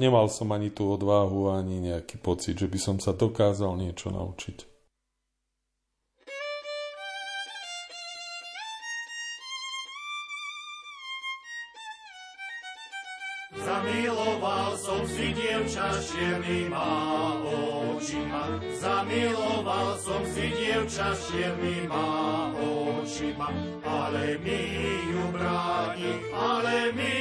[0.00, 4.70] nemal som ani tú odvahu, ani nejaký pocit, že by som sa dokázal niečo naučiť.
[13.60, 16.88] Zamiloval som si dievča s čiernyma
[17.44, 18.42] očima.
[18.78, 22.04] Zamiloval som si dievča s čiernyma
[22.56, 23.48] očima.
[23.84, 24.62] Ale mi
[25.12, 27.19] ju bráni, ale mi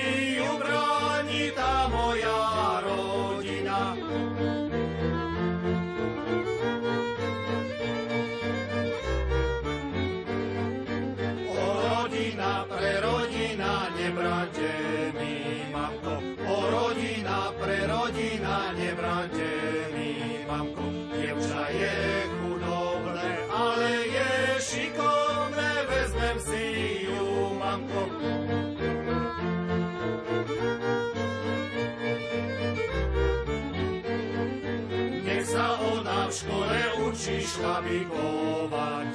[37.69, 39.13] šlabikovať.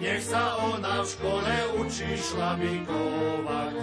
[0.00, 3.76] Nech sa ona v škole učí šlabikovať.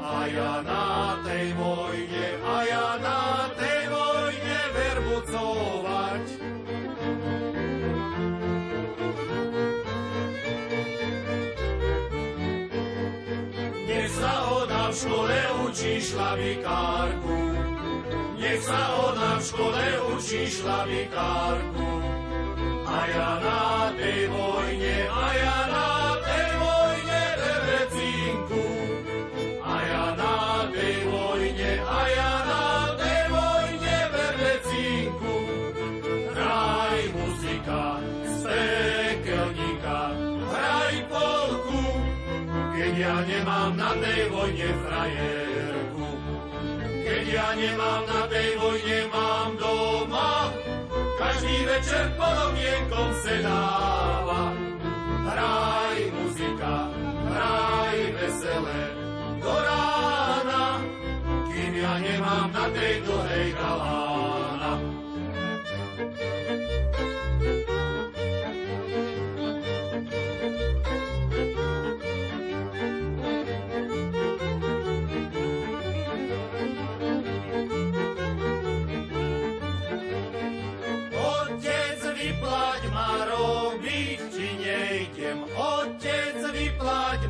[0.00, 6.24] A ja na tej vojne, a ja na tej vojne verbucovať.
[13.88, 17.36] Nech sa ona v škole učí šlabikárku.
[18.40, 19.84] Nech sa ona v škole
[20.16, 22.17] učí šlabikárku.
[43.08, 46.08] Ja nemám na tej vojne frajerku.
[47.02, 49.57] Keď ja nemám na tej vojne, mám
[51.18, 54.54] každý večer pod okienkom sedáva.
[55.28, 56.74] Hraj muzika,
[57.28, 58.82] hraj veselé,
[59.42, 60.80] do rána,
[61.50, 64.07] kým ja nemám na tej dlhej galána.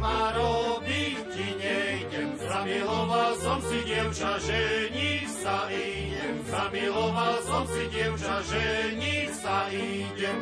[0.08, 2.28] Ma robiť, ti nejdem.
[2.40, 4.60] Zamiloval som si dievča, že
[4.96, 6.34] nich sa idem.
[6.48, 8.64] Zamiloval som si dievča, že
[8.96, 10.38] nich sa idem.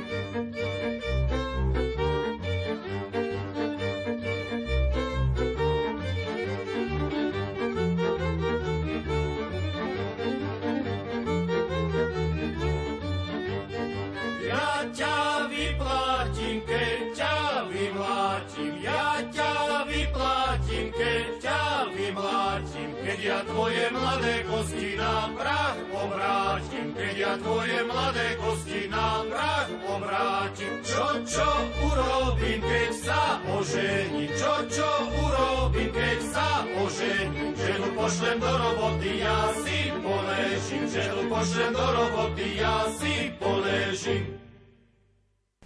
[23.37, 26.87] Ja tvoje mladé kosti na prach obrátim.
[26.97, 30.73] Keď ja tvoje mladé kosti na prach obrátim.
[30.81, 31.49] Čo, čo
[31.85, 33.23] urobím, keď sa
[33.61, 34.25] ožení?
[34.41, 34.89] Čo, čo
[35.21, 36.49] urobím, keď sa
[36.81, 37.45] ožení?
[37.61, 40.85] Ženu pošlem do roboty, ja si poležím.
[40.89, 44.25] Ženu pošlem do roboty, ja si poležím.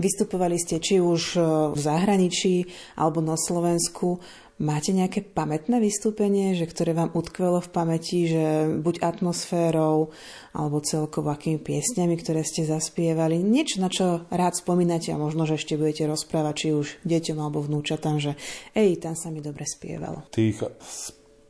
[0.01, 1.41] Vystupovali ste či už e,
[1.71, 2.67] v zahraničí
[2.97, 4.19] alebo na Slovensku.
[4.61, 10.13] Máte nejaké pamätné vystúpenie, že ktoré vám utkvelo v pamäti, že buď atmosférou
[10.53, 13.41] alebo celkovo akými piesňami, ktoré ste zaspievali?
[13.41, 17.65] Niečo, na čo rád spomínate a možno, že ešte budete rozprávať či už deťom alebo
[17.65, 18.37] vnúčatám, že
[18.77, 20.29] ej, tam sa mi dobre spievalo.
[20.29, 20.61] Tých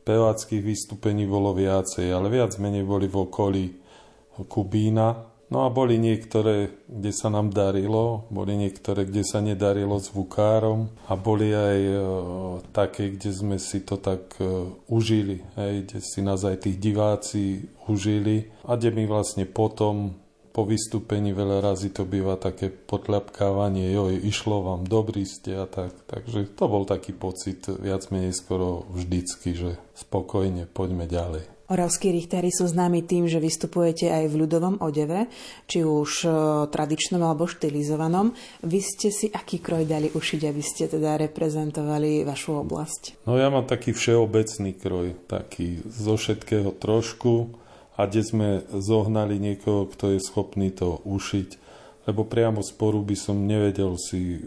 [0.07, 3.63] speváckých vystúpení bolo viacej, ale viac menej boli v okolí
[4.47, 10.87] Kubína, No a boli niektoré, kde sa nám darilo, boli niektoré, kde sa nedarilo zvukárom
[11.11, 11.97] a boli aj e,
[12.71, 14.47] také, kde sme si to tak e,
[14.87, 20.15] užili, hej, kde si nás aj tí diváci užili a kde mi vlastne potom
[20.51, 25.95] po vystúpení veľa razy to býva také potľapkávanie, joj, išlo vám, dobrý ste a tak.
[26.07, 31.43] Takže to bol taký pocit viac menej skoro vždycky, že spokojne, poďme ďalej.
[31.71, 35.31] Oravskí richtári sú známi tým, že vystupujete aj v ľudovom odeve,
[35.71, 36.29] či už e,
[36.67, 38.35] tradičnom alebo štilizovanom.
[38.67, 43.23] Vy ste si aký kroj dali ušiť, aby ste teda reprezentovali vašu oblasť?
[43.23, 47.55] No ja mám taký všeobecný kroj, taký zo všetkého trošku
[47.95, 51.71] a kde sme zohnali niekoho, kto je schopný to ušiť
[52.01, 54.39] lebo priamo z poru by som nevedel si e,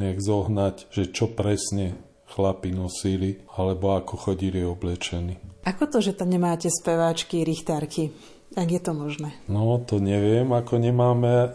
[0.00, 1.92] nejak zohnať, že čo presne
[2.30, 5.36] chlapi nosili, alebo ako chodili oblečení.
[5.66, 8.14] Ako to, že tam nemáte speváčky, richtárky?
[8.56, 9.34] Ak je to možné?
[9.46, 11.54] No, to neviem, ako nemáme.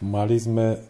[0.00, 0.80] Mali sme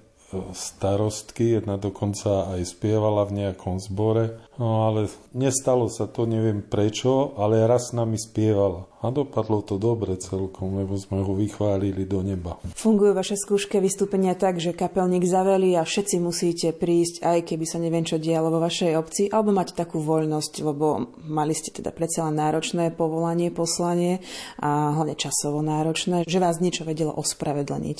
[0.52, 7.36] starostky, jedna dokonca aj spievala v nejakom zbore, no ale nestalo sa to, neviem prečo,
[7.36, 8.88] ale raz s nami spievala.
[9.02, 12.62] A dopadlo to dobre celkom, lebo sme ho vychválili do neba.
[12.78, 17.82] Fungujú vaše skúške vystúpenia tak, že kapelník zaveli a všetci musíte prísť, aj keby sa
[17.82, 22.30] neviem čo dialo vo vašej obci, alebo máte takú voľnosť, lebo mali ste teda predsa
[22.30, 24.22] len náročné povolanie, poslanie
[24.62, 27.98] a hlavne časovo náročné, že vás niečo vedelo ospravedlniť.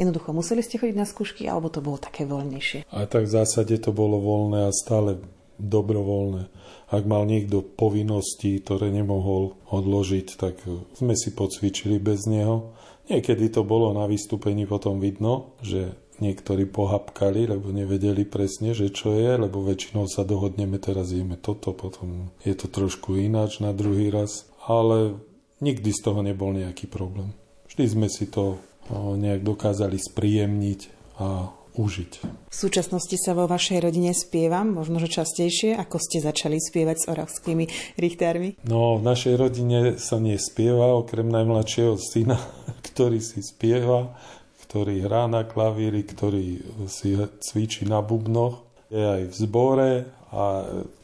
[0.00, 2.88] Jednoducho museli ste chodiť na skúšky, alebo to bolo také voľnejšie?
[2.88, 5.20] A tak v zásade to bolo voľné a stále
[5.58, 6.48] dobrovoľné
[6.88, 10.64] ak mal niekto povinnosti, ktoré nemohol odložiť, tak
[10.96, 12.72] sme si pocvičili bez neho.
[13.12, 19.14] Niekedy to bolo na vystúpení potom vidno, že niektorí pohapkali, lebo nevedeli presne, že čo
[19.14, 24.08] je, lebo väčšinou sa dohodneme, teraz jeme toto, potom je to trošku ináč na druhý
[24.08, 24.48] raz.
[24.64, 25.20] Ale
[25.60, 27.36] nikdy z toho nebol nejaký problém.
[27.68, 28.56] Vždy sme si to
[28.92, 30.80] nejak dokázali spríjemniť
[31.20, 32.12] a užiť.
[32.50, 37.06] V súčasnosti sa vo vašej rodine spieva, možno že častejšie, ako ste začali spievať s
[37.06, 37.64] oravskými
[37.94, 38.58] richtármi?
[38.66, 42.42] No, v našej rodine sa nespieva, okrem najmladšieho syna,
[42.90, 44.18] ktorý si spieva,
[44.66, 46.60] ktorý hrá na klavíri, ktorý
[46.90, 48.66] si cvičí na bubnoch.
[48.90, 49.92] Je aj v zbore
[50.34, 50.44] a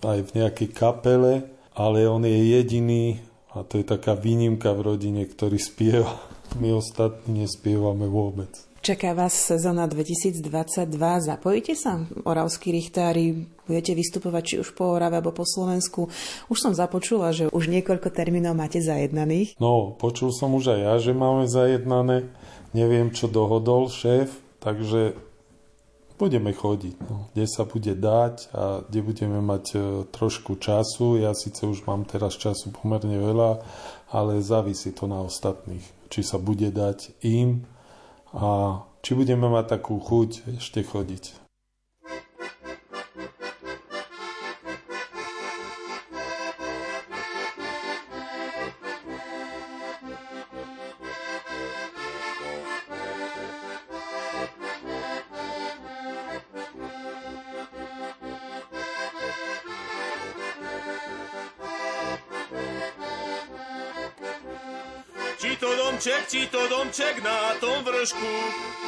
[0.05, 3.20] aj v nejakej kapele, ale on je jediný,
[3.55, 6.18] a to je taká výnimka v rodine, ktorý spieva.
[6.59, 8.51] My ostatní nespievame vôbec.
[8.85, 10.44] Čaká vás sezóna 2022.
[11.24, 12.05] Zapojíte sa?
[12.28, 16.12] Oravskí richtári, budete vystupovať či už po Orave alebo po Slovensku.
[16.52, 19.56] Už som započula, že už niekoľko termínov máte zajednaných.
[19.56, 22.28] No, počul som už aj ja, že máme zajednané.
[22.77, 25.16] Neviem, čo dohodol šéf, takže
[26.20, 27.09] budeme chodiť.
[27.09, 27.32] No.
[27.32, 29.77] Kde sa bude dať a kde budeme mať e,
[30.12, 31.24] trošku času.
[31.24, 33.65] Ja síce už mám teraz času pomerne veľa,
[34.12, 35.89] ale závisí to na ostatných.
[36.12, 37.65] Či sa bude dať im
[38.35, 41.44] a či budeme mať takú chuť ešte chodiť.
[65.65, 68.32] To domček, či to domček na tom vršku,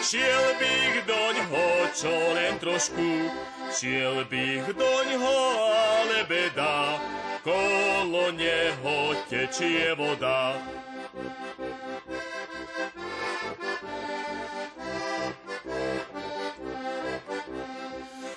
[0.04, 3.32] šiel bych doňho čo len trošku.
[3.72, 7.00] Šiel bych doňho, ale beda,
[7.40, 10.60] kolo neho tečie voda.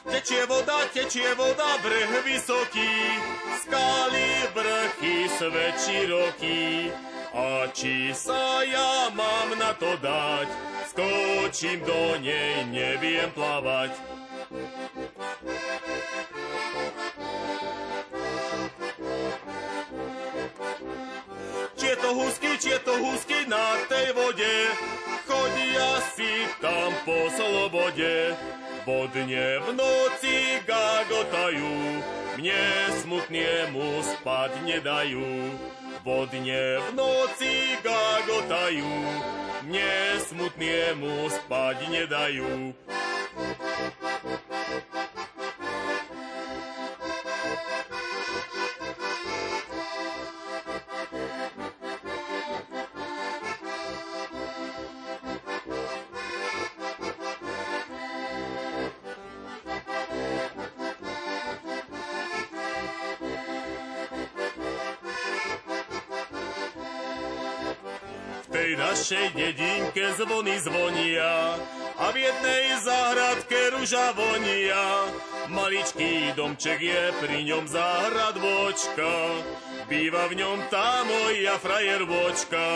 [0.08, 2.92] Tečie voda, tečie voda, brh vysoký,
[3.68, 6.92] skály, vrchy, svet široký.
[7.30, 10.50] A či sa ja mám na to dať,
[10.90, 13.94] skočím do nej, neviem plávať.
[21.78, 24.56] Či to husky, či to husky na tej vode,
[25.30, 28.34] chodia si tam po slobode.
[28.90, 31.78] Vodne v noci gagotajú,
[32.42, 32.66] mne
[33.06, 35.30] smutnému spať nedajú.
[36.00, 38.96] Vodne v noci gagotajú,
[39.68, 39.94] mne
[40.32, 42.72] smutnému spať nedajú.
[69.10, 71.58] Našej dedinke zvony zvonia
[71.98, 75.10] a v jednej záhradke ruža vonia.
[75.50, 77.66] Maličký domček je pri ňom
[78.38, 79.10] vočka,
[79.90, 81.58] býva v ňom tá moja
[82.06, 82.70] vočka.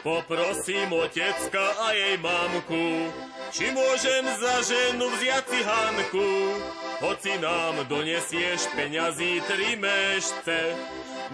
[0.00, 3.12] Poprosím otecka a jej mamku,
[3.50, 6.30] či môžem za ženu vziať cihanku,
[7.02, 10.78] hoci nám donesieš peňazí tri mešce,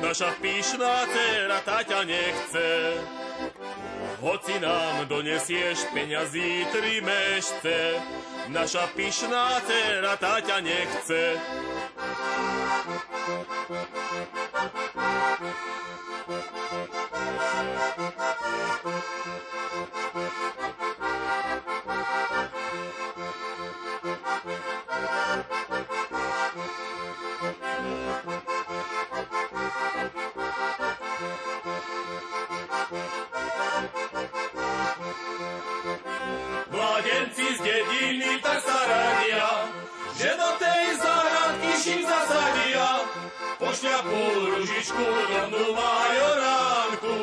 [0.00, 2.68] naša píšná dcera Taťa nechce.
[4.16, 8.00] Hoci nám donesieš peňazí tri mešce,
[8.48, 11.22] naša pyšná dcera Taťa nechce.
[37.06, 39.70] Mladenci z dediny tak staradia,
[40.18, 42.90] že do tej záhradky šim zasadia.
[43.62, 47.16] Pošľapú ružičku rovnú majoránku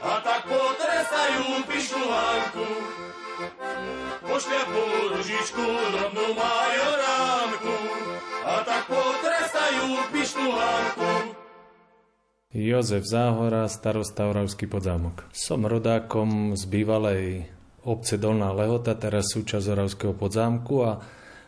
[0.00, 2.68] a tak potrestajú pišnú Hanku.
[4.24, 7.76] Pošľapú ružičku rovnú majoránku
[8.40, 11.12] a tak potrestajú pišnú Hanku.
[12.56, 15.28] Jozef Záhora, starosta Oravský podzámok.
[15.36, 21.00] Som rodákom z bývalej obce Dolná Lehota, teraz súčasť Oravského podzámku a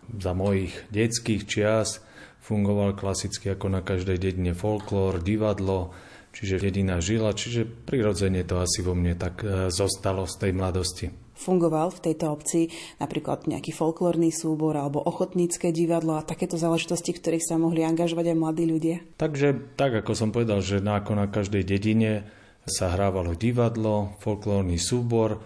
[0.08, 2.02] za mojich detských čias
[2.42, 5.94] fungoval klasicky ako na každej dedine folklór, divadlo,
[6.34, 11.06] čiže dedina žila, čiže prirodzene to asi vo mne tak e, zostalo z tej mladosti
[11.42, 12.70] fungoval v tejto obci
[13.02, 18.30] napríklad nejaký folklórny súbor alebo ochotnícke divadlo a takéto záležitosti, v ktorých sa mohli angažovať
[18.30, 18.96] aj mladí ľudia?
[19.18, 22.30] Takže tak, ako som povedal, že na, ako na každej dedine
[22.62, 25.42] sa hrávalo divadlo, folklórny súbor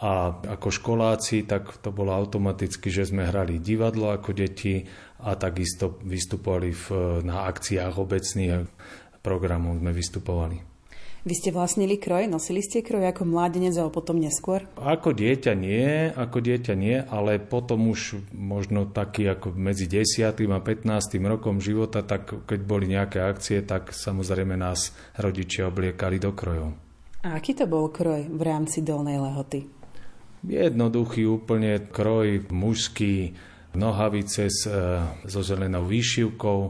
[0.00, 4.80] a ako školáci, tak to bolo automaticky, že sme hrali divadlo ako deti
[5.20, 6.84] a takisto vystupovali v,
[7.20, 8.64] na akciách obecných
[9.20, 10.70] programov sme vystupovali.
[11.20, 14.64] Vy ste vlastnili kroj, nosili ste kroj ako mládenec alebo potom neskôr?
[14.80, 20.32] Ako dieťa nie, ako dieťa nie, ale potom už možno taký ako medzi 10.
[20.32, 20.88] a 15.
[21.28, 26.72] rokom života, tak keď boli nejaké akcie, tak samozrejme nás rodičia obliekali do krojov.
[27.20, 29.79] A aký to bol kroj v rámci Dolnej Lehoty?
[30.40, 33.36] Jednoduchý úplne kroj mužský,
[33.76, 36.60] nohavice s, e, so zelenou výšivkou,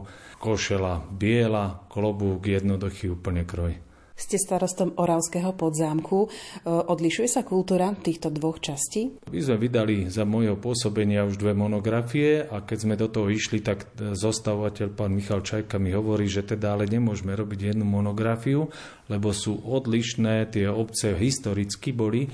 [0.41, 3.79] košela biela, klobúk, jednoduchý úplne kroj.
[4.21, 6.27] Ste starostom Oravského podzámku.
[6.27, 9.17] E, odlišuje sa kultúra týchto dvoch častí?
[9.33, 13.65] My sme vydali za môjho pôsobenia už dve monografie a keď sme do toho išli,
[13.65, 18.69] tak zostavovateľ pán Michal Čajka mi hovorí, že teda ale nemôžeme robiť jednu monografiu,
[19.09, 22.29] lebo sú odlišné, tie obce historicky boli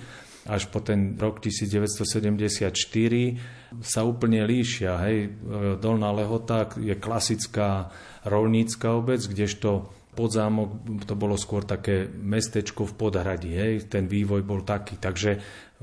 [0.47, 2.71] až po ten rok 1974
[3.83, 4.95] sa úplne líšia.
[5.03, 5.35] Hej.
[5.83, 7.91] Dolná Lehota je klasická
[8.23, 13.53] rolnícka obec, kdežto podzámok to bolo skôr také mestečko v podhradí.
[13.53, 13.91] Hej.
[13.91, 14.97] Ten vývoj bol taký.
[14.97, 15.31] Takže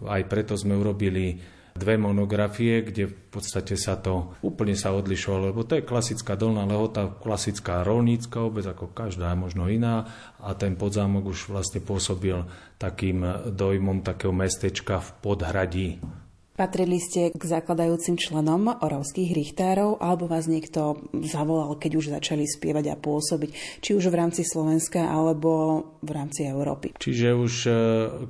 [0.02, 1.38] aj preto sme urobili
[1.74, 6.62] dve monografie, kde v podstate sa to úplne sa odlišovalo, lebo to je klasická dolná
[6.70, 10.06] lehota, klasická rolnícka obec, ako každá možno iná
[10.38, 12.46] a ten podzámok už vlastne pôsobil
[12.78, 15.88] takým dojmom takého mestečka v podhradí.
[16.54, 22.94] Patrili ste k zakladajúcim členom oravských richtárov alebo vás niekto zavolal, keď už začali spievať
[22.94, 26.94] a pôsobiť, či už v rámci Slovenska alebo v rámci Európy?
[26.94, 27.70] Čiže už e,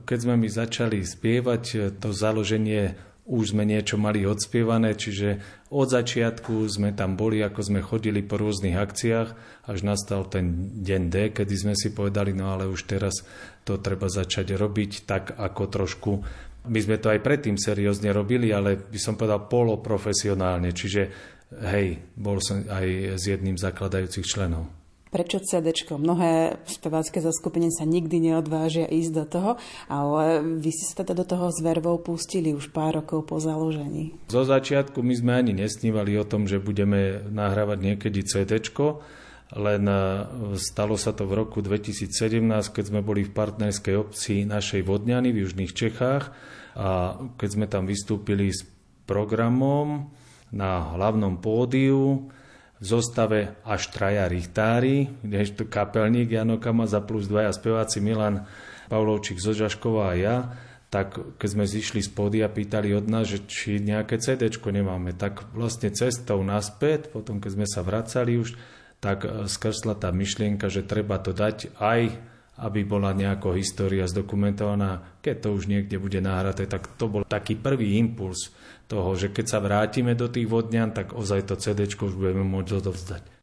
[0.09, 5.41] keď sme my začali spievať, e, to založenie už sme niečo mali odspievané, čiže
[5.73, 9.29] od začiatku sme tam boli, ako sme chodili po rôznych akciách,
[9.65, 13.25] až nastal ten deň D, kedy sme si povedali, no ale už teraz
[13.65, 16.13] to treba začať robiť tak, ako trošku
[16.65, 21.03] my sme to aj predtým seriózne robili, ale by som povedal poloprofesionálne, čiže
[21.61, 24.84] hej, bol som aj s jedným zakladajúcich členov.
[25.15, 25.71] Prečo CD?
[25.95, 29.51] Mnohé spevácké zoskupenie sa nikdy neodvážia ísť do toho,
[29.87, 34.11] ale vy ste sa teda do toho s vervou pustili už pár rokov po založení.
[34.27, 38.59] Zo začiatku my sme ani nesnívali o tom, že budeme nahrávať niekedy CD,
[39.55, 39.99] len e,
[40.59, 42.11] stalo sa to v roku 2017,
[42.75, 46.35] keď sme boli v partnerskej obci našej Vodňany v Južných Čechách
[46.75, 48.67] a keď sme tam vystúpili s
[49.07, 50.11] programom
[50.51, 52.35] na hlavnom pódiu
[52.85, 55.09] zostave až traja richtári,
[55.73, 58.45] kapelník Jano Kamaza plus dvaja speváci Milan
[58.93, 60.37] Pavlovčík Zožašková a ja,
[60.93, 65.43] tak keď sme zišli z pódia, pýtali od nás, že či nejaké CD nemáme, tak
[65.57, 68.55] vlastne cestou naspäť, potom keď sme sa vracali už,
[69.03, 72.01] tak e, skrsla tá myšlienka, že treba to dať aj
[72.55, 75.19] aby bola nejaká história zdokumentovaná.
[75.19, 78.55] Keď to už niekde bude nahraté, tak to bol taký prvý impuls
[78.87, 82.73] toho, že keď sa vrátime do tých vodňan, tak ozaj to CD už budeme môcť
[82.85, 83.34] odovzdať.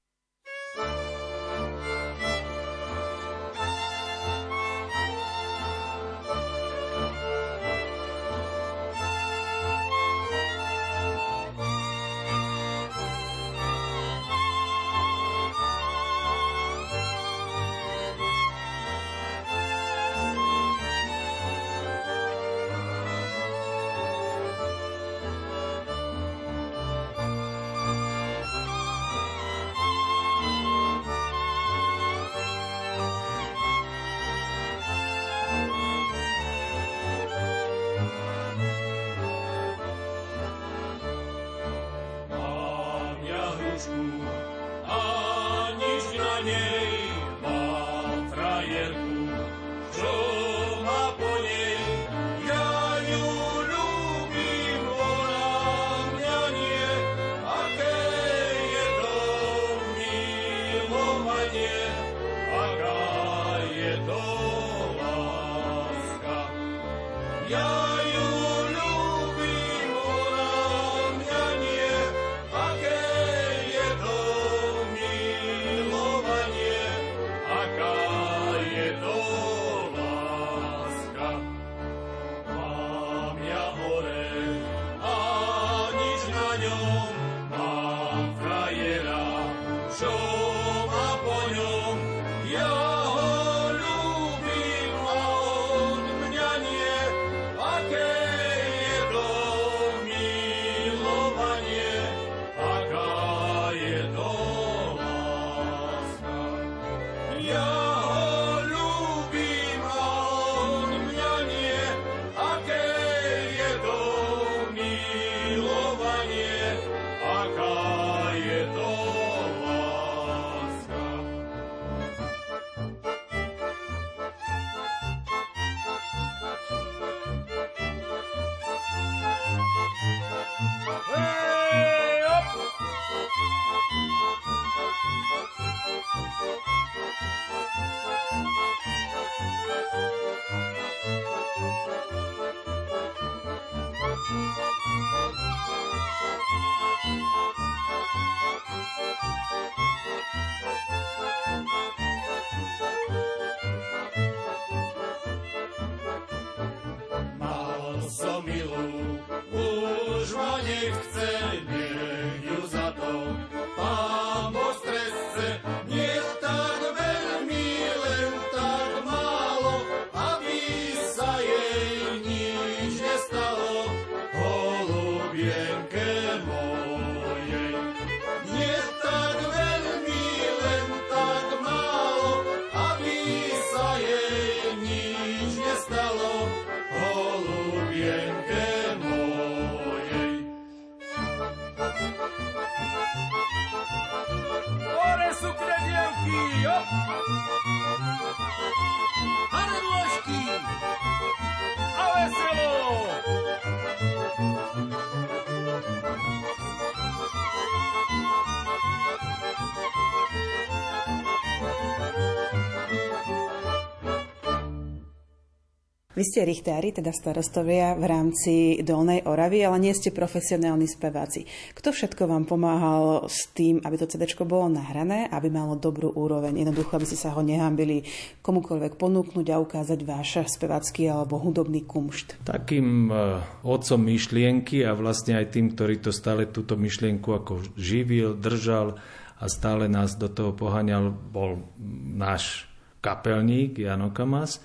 [216.21, 218.53] Vy ste richtári, teda starostovia v rámci
[218.85, 221.49] Dolnej Oravy, ale nie ste profesionálni speváci.
[221.73, 226.61] Kto všetko vám pomáhal s tým, aby to CD bolo nahrané, aby malo dobrú úroveň,
[226.61, 228.05] jednoducho, aby ste sa ho nehambili
[228.45, 232.45] komukoľvek ponúknuť a ukázať váš spevácky alebo hudobný kumšt?
[232.45, 238.37] Takým uh, otcom myšlienky a vlastne aj tým, ktorý to stále túto myšlienku ako živil,
[238.37, 238.93] držal
[239.41, 241.65] a stále nás do toho poháňal, bol
[242.13, 242.69] náš
[243.01, 244.61] kapelník Jano Kamas.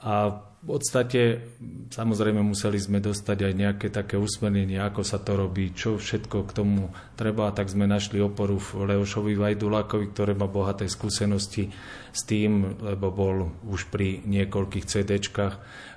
[0.00, 1.40] A v podstate
[1.88, 6.52] samozrejme museli sme dostať aj nejaké také usmernenie, ako sa to robí, čo všetko k
[6.52, 11.72] tomu treba, tak sme našli oporu v Leošovi Vajdulákovi, ktoré má bohaté skúsenosti
[12.12, 15.54] s tým, lebo bol už pri niekoľkých CDčkách,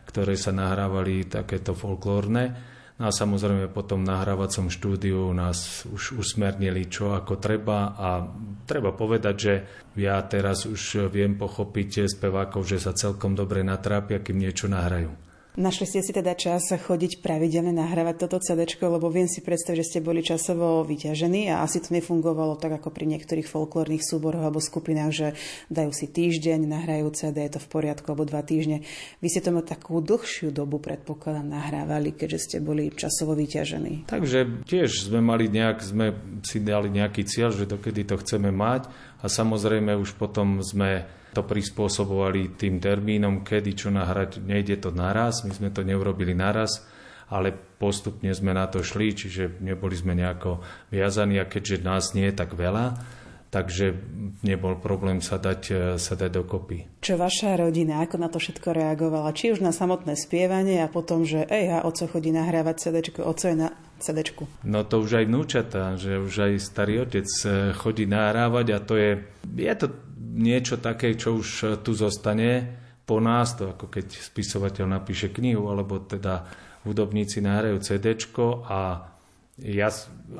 [0.07, 6.85] ktoré sa nahrávali takéto folklórne No a samozrejme potom v nahrávacom štúdiu nás už usmernili,
[6.85, 8.21] čo ako treba a
[8.69, 9.53] treba povedať, že
[9.97, 15.32] ja teraz už viem pochopiť spevákov, že sa celkom dobre natrápia, kým niečo nahrajú.
[15.53, 19.85] Našli ste si teda čas chodiť pravidelne nahrávať toto CD, lebo viem si predstaviť, že
[19.85, 24.57] ste boli časovo vyťažení a asi to nefungovalo tak ako pri niektorých folklórnych súboroch alebo
[24.57, 25.27] skupinách, že
[25.69, 28.81] dajú si týždeň, nahrajú CD, je to v poriadku, alebo dva týždne.
[29.21, 34.09] Vy ste to takú dlhšiu dobu, predpokladám, nahrávali, keďže ste boli časovo vyťažení.
[34.09, 38.89] Takže tiež sme mali nejak, sme si dali nejaký cieľ, že dokedy to chceme mať
[39.21, 44.39] a samozrejme už potom sme to prispôsobovali tým termínom, kedy čo nahrať.
[44.39, 46.85] Nejde to naraz, my sme to neurobili naraz,
[47.33, 50.61] ale postupne sme na to šli, čiže neboli sme nejako
[50.93, 53.01] viazaní a keďže nás nie je tak veľa,
[53.49, 53.97] takže
[54.45, 57.01] nebol problém sa dať, sa dať dokopy.
[57.01, 59.33] Čo vaša rodina, ako na to všetko reagovala?
[59.33, 63.45] Či už na samotné spievanie a potom, že ej, a oco chodí nahrávať CD, oco
[63.45, 63.69] je na
[64.03, 64.19] CD.
[64.67, 68.99] No to už aj vnúčata, že už aj starý otec eh, chodí nahrávať a to
[68.99, 69.11] je,
[69.55, 69.87] je to
[70.33, 75.69] niečo také, čo už e, tu zostane po nás, to ako keď spisovateľ napíše knihu,
[75.69, 76.49] alebo teda
[76.83, 78.17] hudobníci nahrajú CD
[78.67, 79.13] a
[79.61, 79.87] ja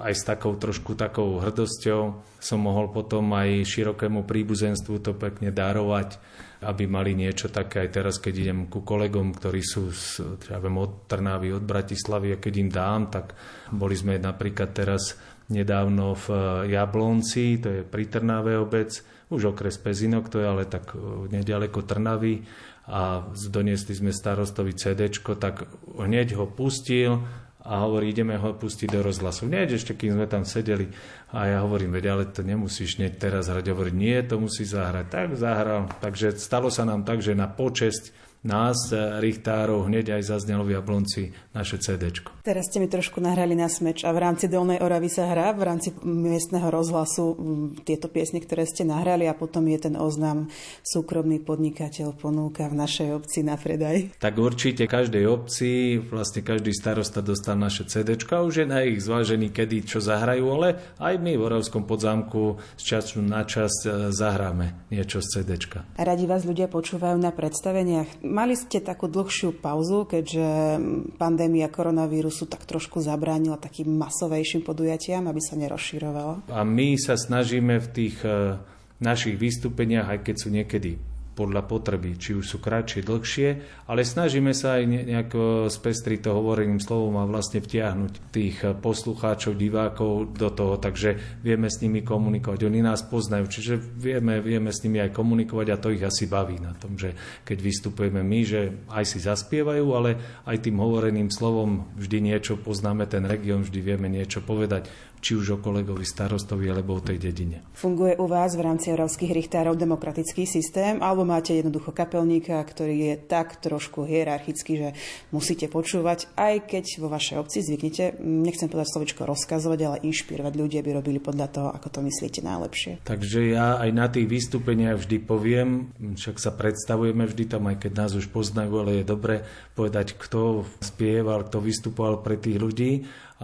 [0.02, 2.02] aj s takou trošku takou hrdosťou
[2.42, 6.18] som mohol potom aj širokému príbuzenstvu to pekne darovať,
[6.66, 10.82] aby mali niečo také aj teraz, keď idem ku kolegom, ktorí sú z, ja viem,
[10.82, 13.38] od Trnávy, od Bratislavy a keď im dám, tak
[13.70, 15.16] boli sme napríklad teraz
[15.54, 16.28] nedávno v
[16.74, 20.94] Jablonci, to je pri Trnáve obec, už okres Pezinok, to je ale tak
[21.34, 22.46] nedaleko Trnavy
[22.86, 25.66] a doniesli sme starostovi CD, tak
[25.98, 27.26] hneď ho pustil,
[27.64, 29.48] a hovorí, ideme ho pustiť do rozhlasu.
[29.48, 30.92] Nie, ešte kým sme tam sedeli.
[31.32, 33.72] A ja hovorím, veď, ale to nemusíš hneď teraz hrať.
[33.72, 35.08] Hovorí, nie, to musí zahrať.
[35.08, 35.88] Tak zahral.
[36.04, 38.12] Takže stalo sa nám tak, že na počesť
[38.44, 42.12] nás, eh, Richtárov, hneď aj zaznelo v Jablonci naše CD.
[42.44, 45.64] Teraz ste mi trošku nahrali na smeč a v rámci Dolnej Oravy sa hrá, v
[45.64, 47.40] rámci miestneho rozhlasu
[47.88, 50.52] tieto piesne, ktoré ste nahrali a potom je ten oznam
[50.84, 54.20] súkromný podnikateľ ponúka v našej obci na predaj.
[54.20, 59.00] Tak určite každej obci, vlastne každý starosta dostal naše CD a už je na ich
[59.00, 60.68] zvážený, kedy čo zahrajú, ale
[61.00, 65.56] aj my v Oravskom podzámku z času na čas eh, zahráme niečo z CD.
[65.96, 70.82] Radi vás ľudia počúvajú na predstaveniach Mali ste takú dlhšiu pauzu, keďže
[71.22, 76.50] pandémia koronavírusu tak trošku zabránila takým masovejším podujatiam, aby sa nerozširovalo?
[76.50, 78.58] A my sa snažíme v tých eh,
[78.98, 80.98] našich vystúpeniach, aj keď sú niekedy
[81.34, 83.50] podľa potreby, či už sú kratšie, dlhšie,
[83.90, 90.38] ale snažíme sa aj nejako spestriť to hovoreným slovom a vlastne vtiahnuť tých poslucháčov, divákov
[90.38, 92.70] do toho, takže vieme s nimi komunikovať.
[92.70, 96.62] Oni nás poznajú, čiže vieme, vieme s nimi aj komunikovať a to ich asi baví
[96.62, 98.62] na tom, že keď vystupujeme my, že
[98.94, 100.16] aj si zaspievajú, ale
[100.46, 105.56] aj tým hovoreným slovom vždy niečo poznáme ten región, vždy vieme niečo povedať či už
[105.56, 107.64] o kolegovi starostovi alebo o tej dedine.
[107.72, 113.16] Funguje u vás v rámci oravských richtárov demokratický systém alebo máte jednoducho kapelníka, ktorý je
[113.24, 114.90] tak trošku hierarchický, že
[115.32, 120.76] musíte počúvať, aj keď vo vašej obci zvyknete, nechcem povedať slovičko rozkazovať, ale inšpirovať ľudí,
[120.84, 123.00] aby robili podľa toho, ako to myslíte najlepšie.
[123.08, 125.88] Takže ja aj na tých vystúpeniach vždy poviem,
[126.20, 130.68] však sa predstavujeme vždy tam, aj keď nás už poznajú, ale je dobre povedať, kto
[130.84, 132.92] spieval, kto vystupoval pre tých ľudí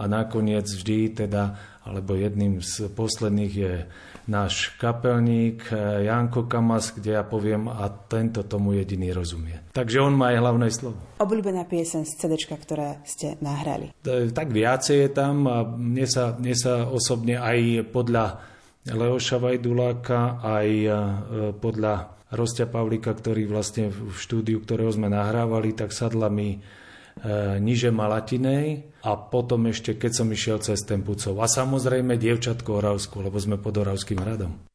[0.00, 3.74] a nakoniec vždy teda, alebo jedným z posledných je
[4.24, 9.60] náš kapelník eh, Janko Kamas, kde ja poviem a tento tomu jediný rozumie.
[9.76, 10.96] Takže on má aj hlavné slovo.
[11.20, 13.92] Obľúbená piesen z CD, ktoré ste nahrali?
[14.06, 18.40] Tak viacej je tam a mne sa, mne sa osobne aj podľa
[18.88, 20.94] Leoša Vajduláka, aj eh,
[21.60, 26.62] podľa Rostia Pavlika, ktorý vlastne v štúdiu, ktorého sme nahrávali, tak sadla mi
[27.60, 31.36] niže Malatinej a potom ešte, keď som išiel cez Tempucov.
[31.40, 34.70] A samozrejme dievčatko Oravsku, lebo sme pod Oravským hradom.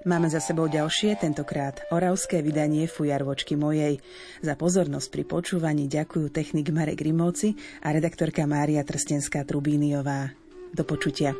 [0.00, 4.00] Máme za sebou ďalšie, tentokrát oravské vydanie Fujarvočky mojej.
[4.40, 7.52] Za pozornosť pri počúvaní ďakujú technik Marek Grimovci
[7.84, 10.32] a redaktorka Mária Trstenská-Trubíniová.
[10.72, 11.36] Do počutia.